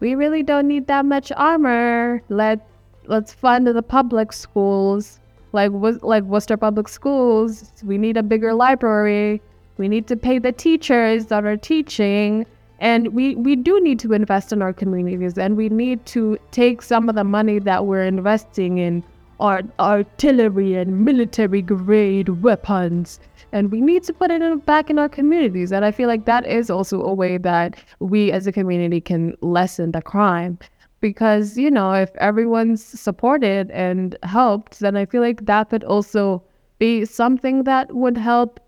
we 0.00 0.14
really 0.14 0.42
don't 0.42 0.66
need 0.66 0.86
that 0.88 1.04
much 1.04 1.30
armor. 1.36 2.22
Let 2.28 2.66
let's 3.06 3.32
fund 3.32 3.66
the 3.66 3.82
public 3.82 4.32
schools 4.32 5.20
like 5.52 5.70
like 6.02 6.24
Worcester 6.24 6.56
Public 6.56 6.88
Schools. 6.88 7.72
We 7.84 7.96
need 7.98 8.16
a 8.16 8.22
bigger 8.22 8.54
library 8.54 9.40
we 9.78 9.88
need 9.88 10.06
to 10.08 10.16
pay 10.16 10.38
the 10.38 10.52
teachers 10.52 11.26
that 11.26 11.44
are 11.44 11.56
teaching. 11.56 12.46
And 12.80 13.08
we, 13.08 13.34
we 13.34 13.56
do 13.56 13.80
need 13.80 13.98
to 14.00 14.12
invest 14.12 14.52
in 14.52 14.62
our 14.62 14.72
communities 14.72 15.36
and 15.36 15.56
we 15.56 15.68
need 15.68 16.04
to 16.06 16.38
take 16.50 16.82
some 16.82 17.08
of 17.08 17.14
the 17.14 17.24
money 17.24 17.58
that 17.60 17.86
we're 17.86 18.04
investing 18.04 18.78
in 18.78 19.02
our 19.40 19.62
artillery 19.80 20.74
and 20.74 21.04
military 21.04 21.62
grade 21.62 22.28
weapons 22.42 23.20
and 23.52 23.70
we 23.70 23.80
need 23.80 24.02
to 24.04 24.12
put 24.12 24.30
it 24.30 24.42
in, 24.42 24.58
back 24.58 24.90
in 24.90 24.98
our 24.98 25.08
communities. 25.08 25.72
And 25.72 25.84
I 25.84 25.90
feel 25.90 26.08
like 26.08 26.24
that 26.26 26.46
is 26.46 26.70
also 26.70 27.02
a 27.02 27.14
way 27.14 27.38
that 27.38 27.78
we 28.00 28.30
as 28.30 28.46
a 28.46 28.52
community 28.52 29.00
can 29.00 29.34
lessen 29.40 29.92
the 29.92 30.02
crime. 30.02 30.58
Because, 31.00 31.56
you 31.56 31.70
know, 31.70 31.92
if 31.92 32.14
everyone's 32.16 32.84
supported 32.84 33.70
and 33.70 34.16
helped, 34.24 34.80
then 34.80 34.96
I 34.96 35.06
feel 35.06 35.22
like 35.22 35.46
that 35.46 35.70
could 35.70 35.84
also 35.84 36.42
be 36.78 37.04
something 37.04 37.64
that 37.64 37.94
would 37.94 38.16
help 38.16 38.60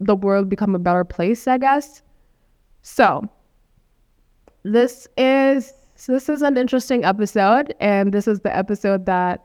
the 0.00 0.16
world 0.16 0.48
become 0.48 0.74
a 0.74 0.78
better 0.78 1.04
place, 1.04 1.46
I 1.46 1.58
guess. 1.58 2.02
So, 2.82 3.28
this 4.62 5.06
is 5.16 5.72
this 6.06 6.30
is 6.30 6.40
an 6.40 6.56
interesting 6.56 7.04
episode 7.04 7.74
and 7.78 8.12
this 8.12 8.26
is 8.26 8.40
the 8.40 8.56
episode 8.56 9.04
that 9.04 9.44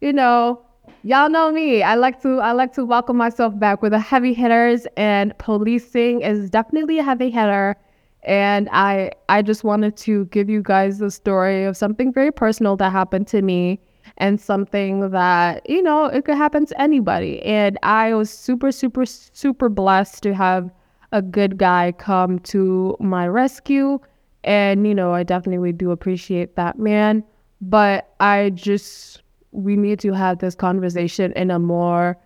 you 0.00 0.12
know, 0.12 0.62
y'all 1.02 1.28
know 1.28 1.50
me. 1.50 1.82
I 1.82 1.96
like 1.96 2.22
to 2.22 2.38
I 2.38 2.52
like 2.52 2.72
to 2.74 2.84
welcome 2.84 3.16
myself 3.16 3.58
back 3.58 3.82
with 3.82 3.92
the 3.92 3.98
heavy 3.98 4.32
hitters 4.32 4.86
and 4.96 5.36
policing 5.38 6.22
is 6.22 6.50
definitely 6.50 7.00
a 7.00 7.02
heavy 7.02 7.30
hitter 7.30 7.76
and 8.22 8.68
I 8.70 9.12
I 9.28 9.42
just 9.42 9.64
wanted 9.64 9.96
to 9.98 10.26
give 10.26 10.48
you 10.48 10.62
guys 10.62 10.98
the 10.98 11.10
story 11.10 11.64
of 11.64 11.76
something 11.76 12.12
very 12.12 12.30
personal 12.30 12.76
that 12.76 12.90
happened 12.90 13.26
to 13.28 13.42
me 13.42 13.80
and 14.18 14.40
something 14.40 15.10
that, 15.10 15.68
you 15.68 15.82
know, 15.82 16.04
it 16.04 16.24
could 16.24 16.36
happen 16.36 16.66
to 16.66 16.80
anybody. 16.80 17.42
And 17.42 17.78
I 17.82 18.14
was 18.14 18.30
super, 18.30 18.70
super, 18.70 19.06
super 19.06 19.68
blessed 19.68 20.22
to 20.24 20.34
have 20.34 20.70
a 21.12 21.22
good 21.22 21.56
guy 21.56 21.92
come 21.92 22.38
to 22.40 22.96
my 23.00 23.26
rescue. 23.26 23.98
And, 24.44 24.86
you 24.86 24.94
know, 24.94 25.14
I 25.14 25.22
definitely 25.22 25.72
do 25.72 25.90
appreciate 25.90 26.56
that 26.56 26.78
man. 26.78 27.24
But 27.60 28.14
I 28.20 28.50
just, 28.50 29.22
we 29.52 29.76
need 29.76 29.98
to 30.00 30.12
have 30.12 30.38
this 30.38 30.54
conversation 30.54 31.32
in 31.32 31.50
a 31.50 31.58
more 31.58 32.16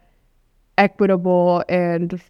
equitable 0.79 1.65
and 1.69 2.21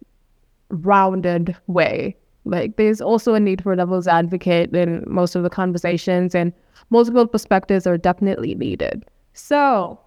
rounded 0.69 1.55
way. 1.67 2.15
Like, 2.45 2.75
there's 2.75 2.99
also 2.99 3.33
a 3.33 3.39
need 3.39 3.63
for 3.63 3.71
a 3.71 3.77
devil's 3.77 4.07
advocate 4.07 4.75
in 4.75 5.03
most 5.07 5.35
of 5.35 5.43
the 5.43 5.49
conversations, 5.49 6.35
and 6.35 6.51
multiple 6.89 7.25
perspectives 7.25 7.87
are 7.87 7.97
definitely 7.97 8.55
needed. 8.55 9.05
So, 9.33 9.99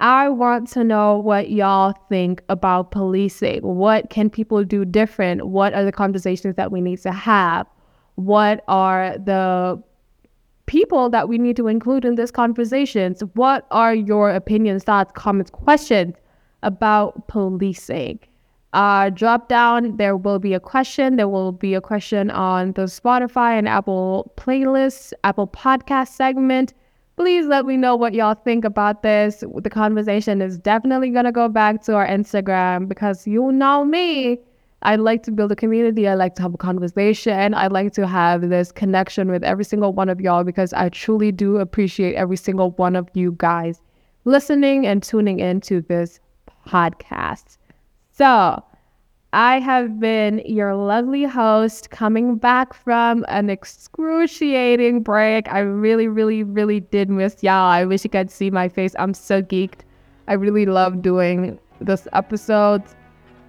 I 0.00 0.28
want 0.28 0.68
to 0.68 0.84
know 0.84 1.18
what 1.18 1.50
y'all 1.50 1.94
think 2.08 2.42
about 2.48 2.92
policing. 2.92 3.62
What 3.62 4.10
can 4.10 4.30
people 4.30 4.62
do 4.62 4.84
different? 4.84 5.48
What 5.48 5.74
are 5.74 5.84
the 5.84 5.92
conversations 5.92 6.54
that 6.56 6.70
we 6.70 6.80
need 6.80 7.00
to 7.02 7.10
have? 7.10 7.66
What 8.14 8.62
are 8.68 9.16
the 9.18 9.82
people 10.66 11.08
that 11.10 11.28
we 11.28 11.38
need 11.38 11.56
to 11.56 11.66
include 11.66 12.04
in 12.04 12.14
these 12.14 12.30
conversations? 12.30 13.22
What 13.34 13.66
are 13.70 13.94
your 13.94 14.30
opinions, 14.30 14.84
thoughts, 14.84 15.10
comments, 15.14 15.50
questions 15.50 16.14
about 16.62 17.26
policing? 17.26 18.20
Uh, 18.74 19.08
drop 19.10 19.48
down, 19.48 19.96
there 19.96 20.16
will 20.16 20.38
be 20.38 20.52
a 20.52 20.60
question. 20.60 21.16
There 21.16 21.28
will 21.28 21.52
be 21.52 21.74
a 21.74 21.80
question 21.80 22.30
on 22.30 22.72
the 22.72 22.82
Spotify 22.82 23.58
and 23.58 23.66
Apple 23.66 24.32
playlists, 24.36 25.12
Apple 25.24 25.48
podcast 25.48 26.08
segment 26.08 26.74
please 27.18 27.46
let 27.46 27.66
me 27.66 27.76
know 27.76 27.96
what 27.96 28.14
y'all 28.14 28.36
think 28.36 28.64
about 28.64 29.02
this. 29.02 29.42
The 29.56 29.68
conversation 29.68 30.40
is 30.40 30.56
definitely 30.56 31.10
going 31.10 31.24
to 31.24 31.32
go 31.32 31.48
back 31.48 31.82
to 31.82 31.94
our 31.96 32.06
Instagram 32.06 32.86
because 32.86 33.26
you 33.26 33.50
know 33.50 33.84
me. 33.84 34.38
I 34.82 34.94
like 34.94 35.24
to 35.24 35.32
build 35.32 35.50
a 35.50 35.56
community. 35.56 36.06
I 36.06 36.14
like 36.14 36.36
to 36.36 36.42
have 36.42 36.54
a 36.54 36.58
conversation. 36.58 37.54
I 37.54 37.66
like 37.66 37.92
to 37.94 38.06
have 38.06 38.48
this 38.48 38.70
connection 38.70 39.32
with 39.32 39.42
every 39.42 39.64
single 39.64 39.92
one 39.92 40.08
of 40.08 40.20
y'all 40.20 40.44
because 40.44 40.72
I 40.72 40.90
truly 40.90 41.32
do 41.32 41.56
appreciate 41.56 42.14
every 42.14 42.36
single 42.36 42.70
one 42.72 42.94
of 42.94 43.08
you 43.14 43.34
guys 43.36 43.80
listening 44.24 44.86
and 44.86 45.02
tuning 45.02 45.40
into 45.40 45.80
this 45.80 46.20
podcast. 46.68 47.58
So, 48.12 48.62
I 49.32 49.60
have 49.60 50.00
been 50.00 50.40
your 50.46 50.74
lovely 50.74 51.24
host 51.24 51.90
coming 51.90 52.36
back 52.36 52.72
from 52.72 53.26
an 53.28 53.50
excruciating 53.50 55.02
break. 55.02 55.52
I 55.52 55.58
really, 55.58 56.08
really, 56.08 56.42
really 56.42 56.80
did 56.80 57.10
miss 57.10 57.42
y'all. 57.42 57.68
I 57.70 57.84
wish 57.84 58.04
you 58.04 58.10
could 58.10 58.30
see 58.30 58.50
my 58.50 58.70
face. 58.70 58.94
I'm 58.98 59.12
so 59.12 59.42
geeked. 59.42 59.80
I 60.28 60.32
really 60.32 60.64
love 60.64 61.02
doing 61.02 61.58
this 61.78 62.08
episode. 62.14 62.82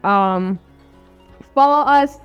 Um, 0.03 0.59
follow 1.55 1.86
us 1.86 2.17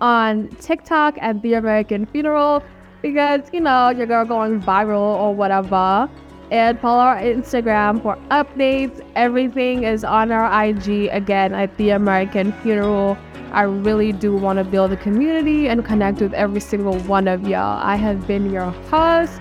on 0.00 0.48
TikTok 0.60 1.18
at 1.20 1.42
The 1.42 1.52
American 1.52 2.06
Funeral 2.06 2.62
because, 3.02 3.42
you 3.52 3.60
know, 3.60 3.90
your 3.90 4.06
girl 4.06 4.24
going 4.24 4.62
viral 4.62 5.00
or 5.00 5.34
whatever 5.34 6.08
and 6.50 6.78
follow 6.80 7.02
our 7.02 7.18
Instagram 7.18 8.02
for 8.02 8.16
updates. 8.30 9.04
Everything 9.14 9.84
is 9.84 10.04
on 10.04 10.30
our 10.30 10.64
IG 10.64 11.08
again 11.12 11.54
at 11.54 11.76
The 11.76 11.90
American 11.90 12.52
Funeral. 12.62 13.18
I 13.52 13.62
really 13.62 14.12
do 14.12 14.36
want 14.36 14.58
to 14.58 14.64
build 14.64 14.92
a 14.92 14.96
community 14.96 15.68
and 15.68 15.84
connect 15.84 16.20
with 16.20 16.34
every 16.34 16.60
single 16.60 16.98
one 17.00 17.28
of 17.28 17.46
y'all. 17.46 17.80
I 17.82 17.96
have 17.96 18.26
been 18.26 18.50
your 18.50 18.70
host, 18.90 19.40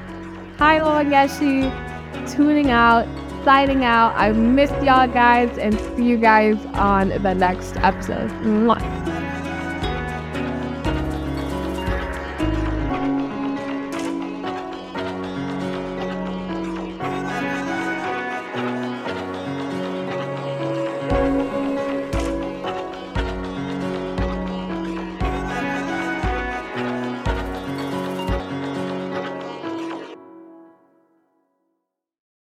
Kyla 0.57 1.03
Wangeshi, 1.03 1.69
tuning 2.31 2.71
out, 2.71 3.07
signing 3.43 3.83
out. 3.83 4.13
I 4.15 4.31
missed 4.31 4.81
y'all 4.81 5.07
guys 5.07 5.57
and 5.57 5.79
see 5.95 6.03
you 6.03 6.17
guys 6.17 6.63
on 6.73 7.09
the 7.09 7.33
next 7.33 7.75
episode. 7.77 8.29
Mwah. 8.41 9.24